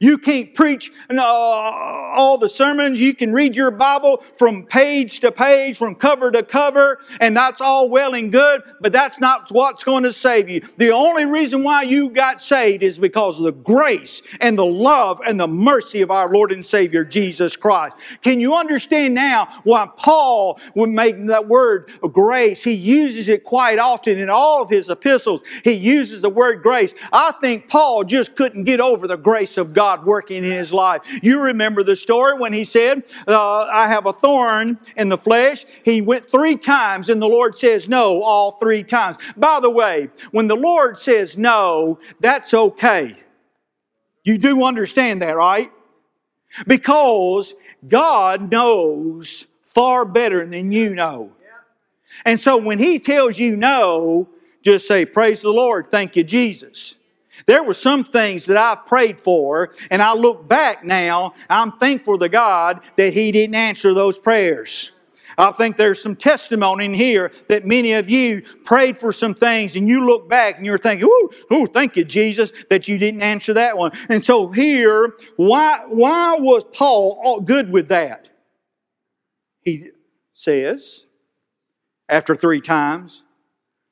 You 0.00 0.18
can't 0.18 0.54
preach 0.54 0.92
uh, 1.11 1.22
all 1.22 2.38
the 2.38 2.48
sermons. 2.48 3.00
You 3.00 3.14
can 3.14 3.32
read 3.32 3.56
your 3.56 3.70
Bible 3.70 4.18
from 4.18 4.64
page 4.64 5.20
to 5.20 5.32
page, 5.32 5.76
from 5.76 5.94
cover 5.94 6.30
to 6.30 6.42
cover, 6.42 7.00
and 7.20 7.37
that's 7.37 7.61
all 7.61 7.88
well 7.88 8.14
and 8.14 8.30
good, 8.30 8.62
but 8.80 8.92
that's 8.92 9.18
not 9.18 9.50
what's 9.50 9.84
going 9.84 10.04
to 10.04 10.12
save 10.12 10.48
you. 10.48 10.61
The 10.61 10.92
only 10.92 11.24
reason 11.24 11.64
why 11.64 11.82
you 11.82 12.11
got 12.11 12.40
saved 12.40 12.82
is 12.82 12.98
because 12.98 13.38
of 13.38 13.44
the 13.44 13.52
grace 13.52 14.22
and 14.40 14.56
the 14.56 14.66
love 14.66 15.20
and 15.26 15.38
the 15.38 15.48
mercy 15.48 16.00
of 16.02 16.11
our 16.11 16.32
Lord 16.32 16.52
and 16.52 16.64
Savior 16.64 17.04
Jesus 17.04 17.56
Christ. 17.56 17.96
Can 18.22 18.40
you 18.40 18.54
understand 18.54 19.14
now 19.14 19.48
why 19.64 19.88
Paul 19.96 20.61
would 20.74 20.90
make 20.90 21.26
that 21.26 21.48
word 21.48 21.90
grace? 22.12 22.62
He 22.62 22.74
uses 22.74 23.28
it 23.28 23.44
quite 23.44 23.78
often 23.78 24.18
in 24.18 24.30
all 24.30 24.62
of 24.62 24.70
his 24.70 24.88
epistles. 24.88 25.42
He 25.64 25.72
uses 25.72 26.22
the 26.22 26.30
word 26.30 26.62
grace. 26.62 26.94
I 27.12 27.32
think 27.40 27.68
Paul 27.68 28.04
just 28.04 28.37
couldn't 28.37 28.64
get 28.64 28.80
over 28.80 29.06
the 29.06 29.16
grace 29.16 29.56
of 29.56 29.72
God 29.72 29.88
God 29.88 30.05
working 30.05 30.44
in 30.44 30.51
his 30.51 30.70
life. 30.70 31.03
You 31.22 31.40
remember 31.40 31.83
the 31.83 31.96
story 31.96 32.37
when 32.37 32.53
he 32.53 32.64
said, 32.64 33.05
uh, 33.27 33.68
I 33.72 33.88
have 33.88 34.05
a 34.05 34.12
thorn 34.12 34.79
in 34.98 35.09
the 35.09 35.16
flesh. 35.16 35.64
He 35.83 36.03
went 36.03 36.31
three 36.31 36.57
times 36.57 37.09
and 37.09 37.22
the 37.22 37.29
Lord 37.29 37.57
says 37.57 37.88
no 37.88 38.22
all 38.22 38.53
three 38.53 38.83
times. 38.83 39.16
By 39.35 39.61
the 39.61 39.70
way, 39.70 40.11
when 40.31 40.46
the 40.46 40.57
Lord 40.57 40.98
says 40.98 41.38
no, 41.38 41.98
that's 42.20 42.53
okay. 42.53 43.16
You 44.24 44.37
do 44.37 44.62
understand 44.62 45.22
that, 45.22 45.37
right? 45.37 45.72
Because 46.66 47.55
God 47.87 48.51
knows 48.51 49.46
far 49.62 50.05
better 50.05 50.44
than 50.44 50.70
you 50.70 50.90
know. 50.90 51.33
And 52.27 52.38
so 52.38 52.59
when 52.59 52.79
He 52.79 52.98
tells 52.98 53.38
you 53.38 53.57
no, 53.57 54.29
just 54.62 54.87
say, 54.87 55.07
Praise 55.07 55.40
the 55.40 55.51
Lord, 55.51 55.90
thank 55.90 56.14
you, 56.14 56.24
Jesus. 56.24 56.96
There 57.46 57.62
were 57.62 57.74
some 57.74 58.05
things 58.05 58.46
that 58.46 58.57
I've 58.57 58.87
prayed 58.87 59.18
for, 59.18 59.70
and 59.90 60.03
I 60.03 60.14
look 60.14 60.48
back 60.48 60.85
now, 60.85 61.35
I'm 61.48 61.72
thankful 61.72 62.18
to 62.18 62.29
God 62.29 62.85
that 62.96 63.14
He 63.14 63.33
didn't 63.33 63.55
answer 63.55 63.94
those 63.94 64.18
prayers. 64.18 64.92
I 65.38 65.53
think 65.53 65.77
there's 65.77 66.03
some 66.03 66.16
testimony 66.16 66.87
in 66.87 66.94
here 66.94 67.31
that 67.48 67.64
many 67.64 67.92
of 67.92 68.11
you 68.11 68.42
prayed 68.64 68.98
for 68.98 69.12
some 69.12 69.35
things 69.35 69.77
and 69.77 69.88
you 69.88 70.05
look 70.05 70.29
back 70.29 70.57
and 70.57 70.66
you're 70.66 70.79
thinking, 70.79 71.07
ooh, 71.07 71.31
ooh, 71.53 71.66
thank 71.66 71.96
you, 71.96 72.05
Jesus, 72.05 72.64
that 72.70 72.88
you 72.88 72.98
didn't 72.98 73.22
answer 73.22 73.55
that 73.55 73.79
one. 73.79 73.92
And 74.09 74.24
so 74.24 74.48
here, 74.48 75.14
why, 75.37 75.85
why 75.87 76.37
was 76.40 76.64
Paul 76.72 77.40
good 77.40 77.70
with 77.70 77.88
that? 77.88 78.31
He 79.61 79.90
says, 80.33 81.07
after 82.09 82.35
three 82.35 82.61
times, 82.61 83.22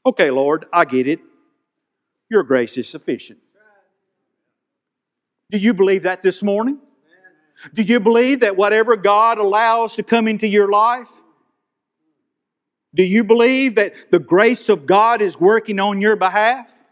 okay, 0.04 0.32
Lord, 0.32 0.64
I 0.72 0.84
get 0.84 1.06
it. 1.06 1.20
Your 2.28 2.42
grace 2.42 2.76
is 2.76 2.88
sufficient. 2.88 3.38
Do 5.50 5.58
you 5.58 5.74
believe 5.74 6.02
that 6.02 6.22
this 6.22 6.42
morning? 6.42 6.80
Do 7.72 7.82
you 7.82 8.00
believe 8.00 8.40
that 8.40 8.56
whatever 8.56 8.96
God 8.96 9.38
allows 9.38 9.96
to 9.96 10.02
come 10.02 10.28
into 10.28 10.48
your 10.48 10.68
life, 10.68 11.08
do 12.94 13.04
you 13.04 13.24
believe 13.24 13.74
that 13.76 14.10
the 14.10 14.18
grace 14.18 14.68
of 14.68 14.86
God 14.86 15.20
is 15.20 15.38
working 15.38 15.78
on 15.78 16.00
your 16.00 16.16
behalf? 16.16 16.82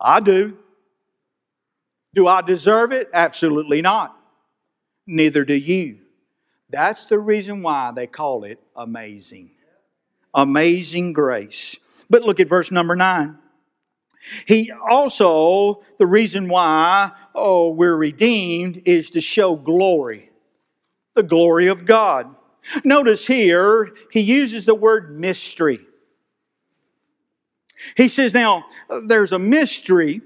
I 0.00 0.20
do. 0.20 0.58
Do 2.14 2.28
I 2.28 2.42
deserve 2.42 2.92
it? 2.92 3.08
Absolutely 3.12 3.82
not. 3.82 4.16
Neither 5.06 5.44
do 5.44 5.54
you. 5.54 5.98
That's 6.70 7.06
the 7.06 7.18
reason 7.18 7.62
why 7.62 7.92
they 7.94 8.06
call 8.06 8.44
it 8.44 8.60
amazing. 8.76 9.50
Amazing 10.34 11.12
grace. 11.12 11.78
But 12.10 12.22
look 12.22 12.40
at 12.40 12.48
verse 12.48 12.70
number 12.70 12.96
nine. 12.96 13.38
He 14.46 14.70
also, 14.70 15.82
the 15.98 16.06
reason 16.06 16.48
why, 16.48 17.12
oh, 17.34 17.72
we're 17.72 17.96
redeemed 17.96 18.80
is 18.86 19.10
to 19.10 19.20
show 19.20 19.56
glory. 19.56 20.30
The 21.14 21.22
glory 21.22 21.68
of 21.68 21.84
God. 21.84 22.34
Notice 22.84 23.26
here, 23.26 23.92
he 24.10 24.20
uses 24.20 24.64
the 24.64 24.74
word 24.74 25.14
mystery. 25.14 25.80
He 27.96 28.08
says, 28.08 28.32
now, 28.32 28.64
there's 29.06 29.32
a 29.32 29.38
mystery, 29.38 30.22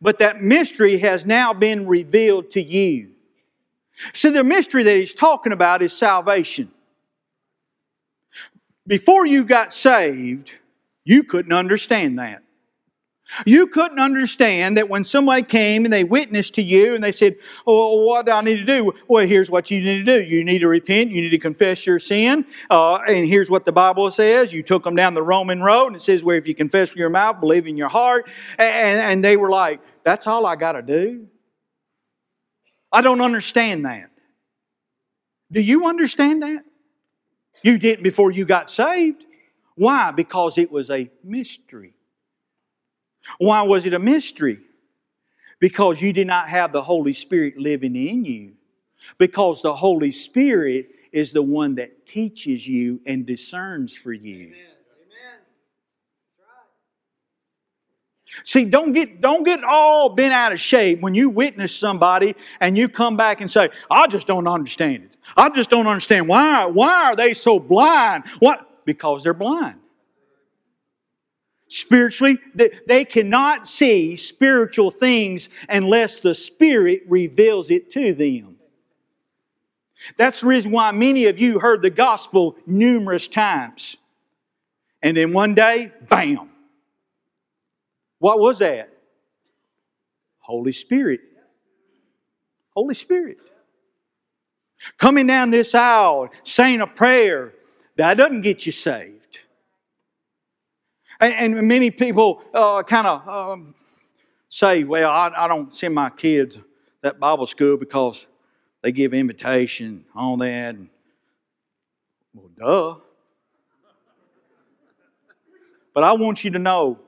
but 0.00 0.18
that 0.18 0.40
mystery 0.42 0.98
has 0.98 1.24
now 1.24 1.54
been 1.54 1.86
revealed 1.86 2.50
to 2.50 2.62
you. 2.62 3.14
See, 4.12 4.30
the 4.30 4.44
mystery 4.44 4.82
that 4.82 4.94
he's 4.94 5.14
talking 5.14 5.52
about 5.52 5.80
is 5.80 5.96
salvation. 5.96 6.70
Before 8.86 9.26
you 9.26 9.44
got 9.44 9.72
saved, 9.72 10.54
you 11.04 11.22
couldn't 11.22 11.52
understand 11.52 12.18
that. 12.18 12.42
You 13.44 13.66
couldn't 13.66 13.98
understand 13.98 14.76
that 14.78 14.88
when 14.88 15.04
somebody 15.04 15.42
came 15.42 15.84
and 15.84 15.92
they 15.92 16.04
witnessed 16.04 16.54
to 16.54 16.62
you 16.62 16.94
and 16.94 17.04
they 17.04 17.12
said, 17.12 17.36
Oh, 17.66 18.02
what 18.02 18.26
do 18.26 18.32
I 18.32 18.40
need 18.40 18.58
to 18.58 18.64
do? 18.64 18.92
Well, 19.06 19.26
here's 19.26 19.50
what 19.50 19.70
you 19.70 19.82
need 19.82 20.04
to 20.06 20.18
do. 20.18 20.24
You 20.24 20.44
need 20.44 20.60
to 20.60 20.68
repent. 20.68 21.10
You 21.10 21.20
need 21.20 21.30
to 21.30 21.38
confess 21.38 21.86
your 21.86 21.98
sin. 21.98 22.46
Uh, 22.70 22.98
and 23.06 23.26
here's 23.26 23.50
what 23.50 23.64
the 23.66 23.72
Bible 23.72 24.10
says. 24.10 24.52
You 24.52 24.62
took 24.62 24.84
them 24.84 24.96
down 24.96 25.14
the 25.14 25.22
Roman 25.22 25.62
road 25.62 25.88
and 25.88 25.96
it 25.96 26.02
says, 26.02 26.24
where 26.24 26.36
if 26.36 26.48
you 26.48 26.54
confess 26.54 26.90
with 26.90 26.98
your 26.98 27.10
mouth, 27.10 27.40
believe 27.40 27.66
in 27.66 27.76
your 27.76 27.88
heart. 27.88 28.30
And, 28.58 29.00
and 29.00 29.24
they 29.24 29.36
were 29.36 29.50
like, 29.50 29.80
That's 30.04 30.26
all 30.26 30.46
I 30.46 30.56
got 30.56 30.72
to 30.72 30.82
do? 30.82 31.26
I 32.90 33.02
don't 33.02 33.20
understand 33.20 33.84
that. 33.84 34.10
Do 35.52 35.60
you 35.60 35.86
understand 35.86 36.42
that? 36.42 36.64
You 37.62 37.78
didn't 37.78 38.04
before 38.04 38.30
you 38.30 38.46
got 38.46 38.70
saved. 38.70 39.26
Why? 39.74 40.12
Because 40.12 40.56
it 40.56 40.70
was 40.70 40.90
a 40.90 41.10
mystery. 41.22 41.97
Why 43.38 43.62
was 43.62 43.84
it 43.84 43.92
a 43.92 43.98
mystery? 43.98 44.60
Because 45.60 46.00
you 46.00 46.12
did 46.12 46.26
not 46.26 46.48
have 46.48 46.72
the 46.72 46.82
Holy 46.82 47.12
Spirit 47.12 47.58
living 47.58 47.94
in 47.96 48.24
you. 48.24 48.54
Because 49.18 49.62
the 49.62 49.74
Holy 49.74 50.12
Spirit 50.12 50.88
is 51.12 51.32
the 51.32 51.42
one 51.42 51.74
that 51.76 52.06
teaches 52.06 52.66
you 52.66 53.00
and 53.06 53.26
discerns 53.26 53.94
for 53.94 54.12
you. 54.12 54.46
Amen. 54.46 54.68
See, 58.44 58.64
don't 58.66 58.92
get, 58.92 59.20
don't 59.20 59.44
get 59.44 59.64
all 59.64 60.10
bent 60.10 60.32
out 60.32 60.52
of 60.52 60.60
shape 60.60 61.00
when 61.00 61.14
you 61.14 61.30
witness 61.30 61.74
somebody 61.74 62.34
and 62.60 62.76
you 62.76 62.88
come 62.88 63.16
back 63.16 63.40
and 63.40 63.50
say, 63.50 63.70
I 63.90 64.06
just 64.06 64.26
don't 64.26 64.46
understand 64.46 65.04
it. 65.04 65.16
I 65.36 65.48
just 65.50 65.70
don't 65.70 65.86
understand 65.86 66.28
why, 66.28 66.66
why 66.66 67.06
are 67.06 67.16
they 67.16 67.34
so 67.34 67.58
blind? 67.58 68.24
What? 68.38 68.84
Because 68.84 69.22
they're 69.22 69.34
blind. 69.34 69.80
Spiritually, 71.68 72.38
they 72.86 73.04
cannot 73.04 73.68
see 73.68 74.16
spiritual 74.16 74.90
things 74.90 75.50
unless 75.68 76.20
the 76.20 76.34
Spirit 76.34 77.02
reveals 77.06 77.70
it 77.70 77.90
to 77.90 78.14
them. 78.14 78.56
That's 80.16 80.40
the 80.40 80.46
reason 80.46 80.72
why 80.72 80.92
many 80.92 81.26
of 81.26 81.38
you 81.38 81.58
heard 81.58 81.82
the 81.82 81.90
gospel 81.90 82.56
numerous 82.66 83.28
times. 83.28 83.98
And 85.02 85.16
then 85.16 85.32
one 85.32 85.54
day, 85.54 85.92
bam. 86.08 86.50
What 88.18 88.40
was 88.40 88.60
that? 88.60 88.90
Holy 90.38 90.72
Spirit. 90.72 91.20
Holy 92.70 92.94
Spirit. 92.94 93.36
Coming 94.96 95.26
down 95.26 95.50
this 95.50 95.74
aisle, 95.74 96.30
saying 96.44 96.80
a 96.80 96.86
prayer, 96.86 97.52
that 97.96 98.16
doesn't 98.16 98.42
get 98.42 98.64
you 98.64 98.72
saved. 98.72 99.17
And, 101.20 101.56
and 101.56 101.68
many 101.68 101.90
people 101.90 102.42
uh, 102.54 102.82
kind 102.84 103.06
of 103.06 103.28
um, 103.28 103.74
say, 104.48 104.84
well, 104.84 105.10
I, 105.10 105.32
I 105.36 105.48
don't 105.48 105.74
send 105.74 105.94
my 105.94 106.10
kids 106.10 106.58
that 107.00 107.18
Bible 107.18 107.46
school 107.46 107.76
because 107.76 108.26
they 108.82 108.92
give 108.92 109.12
invitation 109.12 110.04
on 110.14 110.38
that. 110.38 110.76
Well, 112.34 112.50
duh. 112.56 113.00
But 115.92 116.04
I 116.04 116.12
want 116.12 116.44
you 116.44 116.52
to 116.52 116.58
know 116.58 117.00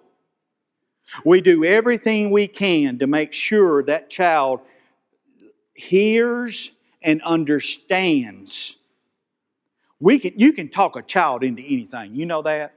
we 1.25 1.41
do 1.41 1.65
everything 1.65 2.31
we 2.31 2.49
can 2.49 2.99
to 2.99 3.07
make 3.07 3.33
sure 3.33 3.83
that 3.85 4.11
child 4.11 4.61
hears 5.75 6.73
and 7.03 7.23
understands. 7.23 8.77
We 10.01 10.19
can, 10.19 10.33
you 10.37 10.53
can 10.53 10.69
talk 10.69 10.97
a 10.97 11.03
child 11.03 11.45
into 11.45 11.63
anything. 11.63 12.15
You 12.15 12.27
know 12.27 12.43
that? 12.43 12.75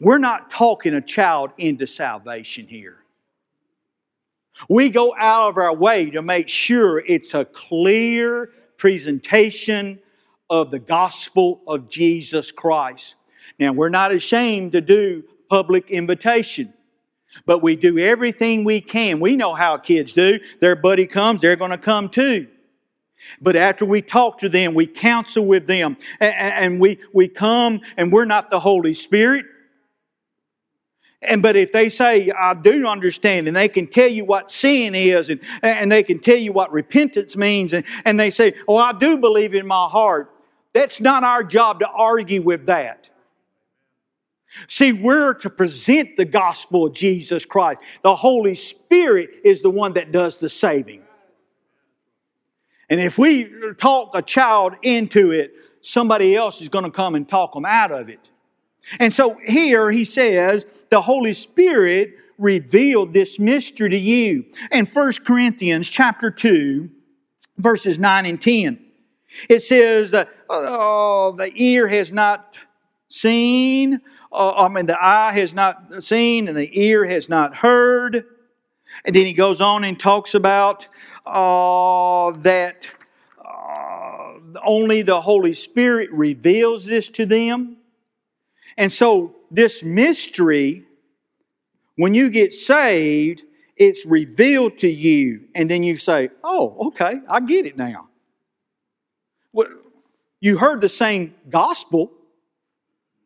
We're 0.00 0.18
not 0.18 0.50
talking 0.50 0.94
a 0.94 1.00
child 1.00 1.52
into 1.58 1.86
salvation 1.86 2.66
here. 2.66 3.04
We 4.68 4.90
go 4.90 5.14
out 5.18 5.50
of 5.50 5.56
our 5.56 5.74
way 5.74 6.10
to 6.10 6.22
make 6.22 6.48
sure 6.48 7.02
it's 7.06 7.34
a 7.34 7.44
clear 7.44 8.50
presentation 8.76 10.00
of 10.48 10.70
the 10.70 10.78
gospel 10.78 11.60
of 11.66 11.88
Jesus 11.88 12.52
Christ. 12.52 13.16
Now, 13.58 13.72
we're 13.72 13.88
not 13.88 14.12
ashamed 14.12 14.72
to 14.72 14.80
do 14.80 15.24
public 15.48 15.90
invitation, 15.90 16.72
but 17.46 17.62
we 17.62 17.76
do 17.76 17.98
everything 17.98 18.64
we 18.64 18.80
can. 18.80 19.20
We 19.20 19.36
know 19.36 19.54
how 19.54 19.76
kids 19.76 20.12
do. 20.12 20.38
Their 20.60 20.76
buddy 20.76 21.06
comes, 21.06 21.40
they're 21.40 21.56
going 21.56 21.70
to 21.70 21.78
come 21.78 22.08
too. 22.08 22.48
But 23.40 23.56
after 23.56 23.84
we 23.84 24.02
talk 24.02 24.38
to 24.38 24.48
them, 24.48 24.74
we 24.74 24.86
counsel 24.86 25.46
with 25.46 25.66
them, 25.66 25.96
and, 26.20 26.80
we, 26.80 26.98
we 27.12 27.26
come, 27.28 27.80
and 27.96 28.12
we're 28.12 28.26
not 28.26 28.50
the 28.50 28.60
Holy 28.60 28.92
Spirit. 28.92 29.46
And 31.28 31.42
but 31.42 31.56
if 31.56 31.72
they 31.72 31.88
say, 31.88 32.30
I 32.30 32.54
do 32.54 32.86
understand, 32.86 33.46
and 33.46 33.56
they 33.56 33.68
can 33.68 33.86
tell 33.86 34.08
you 34.08 34.24
what 34.24 34.50
sin 34.50 34.94
is, 34.94 35.30
and, 35.30 35.40
and 35.62 35.90
they 35.90 36.02
can 36.02 36.18
tell 36.18 36.36
you 36.36 36.52
what 36.52 36.72
repentance 36.72 37.36
means, 37.36 37.72
and, 37.72 37.84
and 38.04 38.18
they 38.18 38.30
say, 38.30 38.54
Oh, 38.68 38.76
I 38.76 38.92
do 38.92 39.18
believe 39.18 39.54
in 39.54 39.66
my 39.66 39.86
heart, 39.86 40.30
that's 40.72 41.00
not 41.00 41.24
our 41.24 41.44
job 41.44 41.80
to 41.80 41.88
argue 41.88 42.42
with 42.42 42.66
that. 42.66 43.10
See, 44.68 44.92
we're 44.92 45.34
to 45.34 45.50
present 45.50 46.16
the 46.16 46.24
gospel 46.24 46.86
of 46.86 46.94
Jesus 46.94 47.44
Christ. 47.44 47.80
The 48.02 48.14
Holy 48.14 48.54
Spirit 48.54 49.30
is 49.44 49.62
the 49.62 49.70
one 49.70 49.94
that 49.94 50.12
does 50.12 50.38
the 50.38 50.48
saving. 50.48 51.02
And 52.88 53.00
if 53.00 53.18
we 53.18 53.48
talk 53.78 54.14
a 54.14 54.22
child 54.22 54.76
into 54.82 55.32
it, 55.32 55.54
somebody 55.80 56.36
else 56.36 56.60
is 56.60 56.68
going 56.68 56.84
to 56.84 56.90
come 56.90 57.14
and 57.14 57.28
talk 57.28 57.52
them 57.52 57.64
out 57.64 57.90
of 57.90 58.08
it. 58.08 58.30
And 58.98 59.12
so 59.12 59.36
here 59.44 59.90
he 59.90 60.04
says 60.04 60.84
the 60.90 61.02
Holy 61.02 61.32
Spirit 61.32 62.14
revealed 62.38 63.12
this 63.12 63.38
mystery 63.38 63.90
to 63.90 63.98
you. 63.98 64.44
In 64.72 64.86
1 64.86 65.12
Corinthians 65.24 65.88
chapter 65.88 66.30
2, 66.30 66.90
verses 67.58 67.98
9 67.98 68.26
and 68.26 68.40
10, 68.40 68.78
it 69.48 69.60
says 69.60 70.10
that 70.12 70.28
oh, 70.48 71.34
the 71.36 71.50
ear 71.54 71.88
has 71.88 72.12
not 72.12 72.56
seen, 73.08 74.00
uh, 74.32 74.54
I 74.56 74.68
mean, 74.68 74.86
the 74.86 75.02
eye 75.02 75.32
has 75.32 75.54
not 75.54 76.02
seen, 76.02 76.48
and 76.48 76.56
the 76.56 76.80
ear 76.80 77.04
has 77.06 77.28
not 77.28 77.56
heard. 77.56 78.24
And 79.04 79.14
then 79.14 79.26
he 79.26 79.32
goes 79.32 79.60
on 79.60 79.84
and 79.84 79.98
talks 79.98 80.34
about 80.34 80.88
uh, 81.26 82.32
that 82.38 82.88
uh, 83.44 84.34
only 84.64 85.02
the 85.02 85.20
Holy 85.20 85.52
Spirit 85.52 86.10
reveals 86.12 86.86
this 86.86 87.08
to 87.10 87.26
them. 87.26 87.78
And 88.76 88.92
so, 88.92 89.36
this 89.50 89.82
mystery, 89.82 90.84
when 91.96 92.14
you 92.14 92.28
get 92.30 92.52
saved, 92.52 93.42
it's 93.76 94.04
revealed 94.06 94.78
to 94.78 94.88
you, 94.88 95.48
and 95.54 95.70
then 95.70 95.82
you 95.82 95.96
say, 95.96 96.30
Oh, 96.42 96.88
okay, 96.88 97.20
I 97.28 97.40
get 97.40 97.66
it 97.66 97.76
now. 97.76 98.08
Well, 99.52 99.68
you 100.40 100.58
heard 100.58 100.80
the 100.80 100.88
same 100.88 101.34
gospel. 101.48 102.12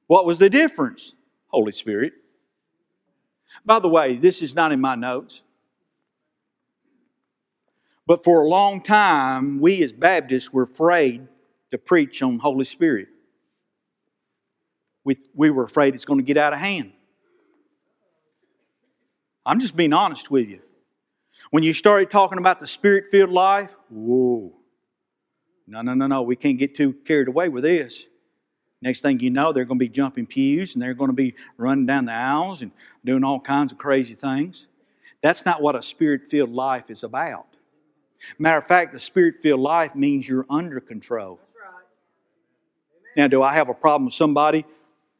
What 0.06 0.26
was 0.26 0.38
the 0.38 0.50
difference? 0.50 1.14
Holy 1.48 1.72
Spirit. 1.72 2.12
By 3.64 3.78
the 3.78 3.88
way, 3.88 4.16
this 4.16 4.42
is 4.42 4.54
not 4.54 4.72
in 4.72 4.80
my 4.80 4.94
notes. 4.94 5.42
But 8.06 8.24
for 8.24 8.42
a 8.42 8.48
long 8.48 8.82
time, 8.82 9.60
we 9.60 9.82
as 9.82 9.92
Baptists 9.92 10.52
were 10.52 10.62
afraid 10.62 11.28
to 11.70 11.78
preach 11.78 12.22
on 12.22 12.38
Holy 12.38 12.64
Spirit. 12.64 13.08
We, 15.08 15.16
we 15.34 15.48
were 15.48 15.64
afraid 15.64 15.94
it's 15.94 16.04
going 16.04 16.20
to 16.20 16.22
get 16.22 16.36
out 16.36 16.52
of 16.52 16.58
hand. 16.58 16.92
I'm 19.46 19.58
just 19.58 19.74
being 19.74 19.94
honest 19.94 20.30
with 20.30 20.50
you. 20.50 20.60
When 21.50 21.62
you 21.62 21.72
started 21.72 22.10
talking 22.10 22.36
about 22.36 22.60
the 22.60 22.66
spirit 22.66 23.06
filled 23.10 23.30
life, 23.30 23.74
whoa. 23.88 24.52
No, 25.66 25.80
no, 25.80 25.94
no, 25.94 26.08
no. 26.08 26.20
We 26.20 26.36
can't 26.36 26.58
get 26.58 26.74
too 26.74 26.92
carried 26.92 27.28
away 27.28 27.48
with 27.48 27.64
this. 27.64 28.04
Next 28.82 29.00
thing 29.00 29.18
you 29.20 29.30
know, 29.30 29.50
they're 29.50 29.64
going 29.64 29.78
to 29.78 29.82
be 29.82 29.88
jumping 29.88 30.26
pews 30.26 30.74
and 30.74 30.82
they're 30.82 30.92
going 30.92 31.08
to 31.08 31.16
be 31.16 31.34
running 31.56 31.86
down 31.86 32.04
the 32.04 32.12
aisles 32.12 32.60
and 32.60 32.70
doing 33.02 33.24
all 33.24 33.40
kinds 33.40 33.72
of 33.72 33.78
crazy 33.78 34.12
things. 34.12 34.66
That's 35.22 35.46
not 35.46 35.62
what 35.62 35.74
a 35.74 35.80
spirit 35.80 36.26
filled 36.26 36.52
life 36.52 36.90
is 36.90 37.02
about. 37.02 37.46
Matter 38.38 38.58
of 38.58 38.66
fact, 38.66 38.92
the 38.92 39.00
spirit 39.00 39.36
filled 39.40 39.60
life 39.60 39.94
means 39.94 40.28
you're 40.28 40.44
under 40.50 40.80
control. 40.80 41.40
Now, 43.16 43.26
do 43.26 43.42
I 43.42 43.54
have 43.54 43.70
a 43.70 43.74
problem 43.74 44.04
with 44.04 44.14
somebody 44.14 44.66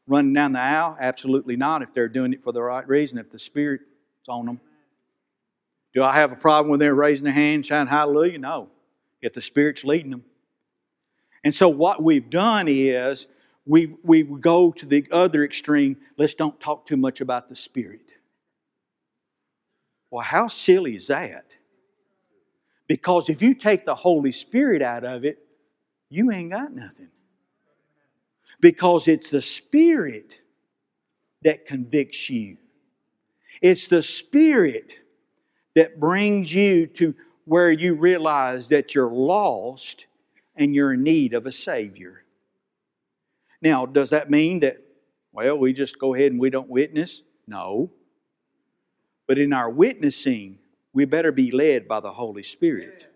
running 0.09 0.33
down 0.33 0.53
the 0.53 0.59
aisle? 0.59 0.97
Absolutely 0.99 1.55
not, 1.55 1.81
if 1.81 1.93
they're 1.93 2.09
doing 2.09 2.33
it 2.33 2.43
for 2.43 2.51
the 2.51 2.61
right 2.61 2.87
reason, 2.87 3.17
if 3.17 3.29
the 3.29 3.39
Spirit's 3.39 3.83
on 4.27 4.45
them. 4.45 4.59
Do 5.93 6.03
I 6.03 6.13
have 6.13 6.31
a 6.31 6.35
problem 6.35 6.69
when 6.69 6.79
they're 6.79 6.95
raising 6.95 7.25
their 7.25 7.33
hand, 7.33 7.65
shouting 7.65 7.89
hallelujah? 7.89 8.39
No, 8.39 8.69
if 9.21 9.33
the 9.33 9.41
Spirit's 9.41 9.83
leading 9.83 10.11
them. 10.11 10.25
And 11.43 11.55
so, 11.55 11.69
what 11.69 12.03
we've 12.03 12.29
done 12.29 12.67
is 12.67 13.27
we, 13.65 13.95
we 14.03 14.23
go 14.23 14.71
to 14.71 14.85
the 14.85 15.07
other 15.11 15.43
extreme. 15.43 15.97
Let's 16.17 16.33
don't 16.33 16.59
talk 16.59 16.85
too 16.85 16.97
much 16.97 17.21
about 17.21 17.47
the 17.47 17.55
Spirit. 17.55 18.11
Well, 20.11 20.23
how 20.23 20.47
silly 20.47 20.95
is 20.95 21.07
that? 21.07 21.55
Because 22.87 23.29
if 23.29 23.41
you 23.41 23.53
take 23.53 23.85
the 23.85 23.95
Holy 23.95 24.31
Spirit 24.31 24.81
out 24.81 25.05
of 25.05 25.23
it, 25.23 25.37
you 26.09 26.31
ain't 26.31 26.49
got 26.49 26.73
nothing. 26.73 27.09
Because 28.59 29.07
it's 29.07 29.29
the 29.29 29.41
Spirit 29.41 30.39
that 31.43 31.65
convicts 31.65 32.29
you. 32.29 32.57
It's 33.61 33.87
the 33.87 34.03
Spirit 34.03 34.99
that 35.75 35.99
brings 35.99 36.53
you 36.53 36.87
to 36.87 37.15
where 37.45 37.71
you 37.71 37.95
realize 37.95 38.67
that 38.67 38.93
you're 38.93 39.11
lost 39.11 40.07
and 40.55 40.75
you're 40.75 40.93
in 40.93 41.03
need 41.03 41.33
of 41.33 41.45
a 41.45 41.51
Savior. 41.51 42.25
Now, 43.61 43.85
does 43.85 44.11
that 44.11 44.29
mean 44.29 44.59
that, 44.59 44.77
well, 45.31 45.57
we 45.57 45.73
just 45.73 45.99
go 45.99 46.13
ahead 46.13 46.31
and 46.31 46.39
we 46.39 46.49
don't 46.49 46.69
witness? 46.69 47.23
No. 47.47 47.91
But 49.27 49.37
in 49.37 49.53
our 49.53 49.69
witnessing, 49.69 50.59
we 50.93 51.05
better 51.05 51.31
be 51.31 51.51
led 51.51 51.87
by 51.87 51.99
the 51.99 52.11
Holy 52.11 52.43
Spirit. 52.43 53.08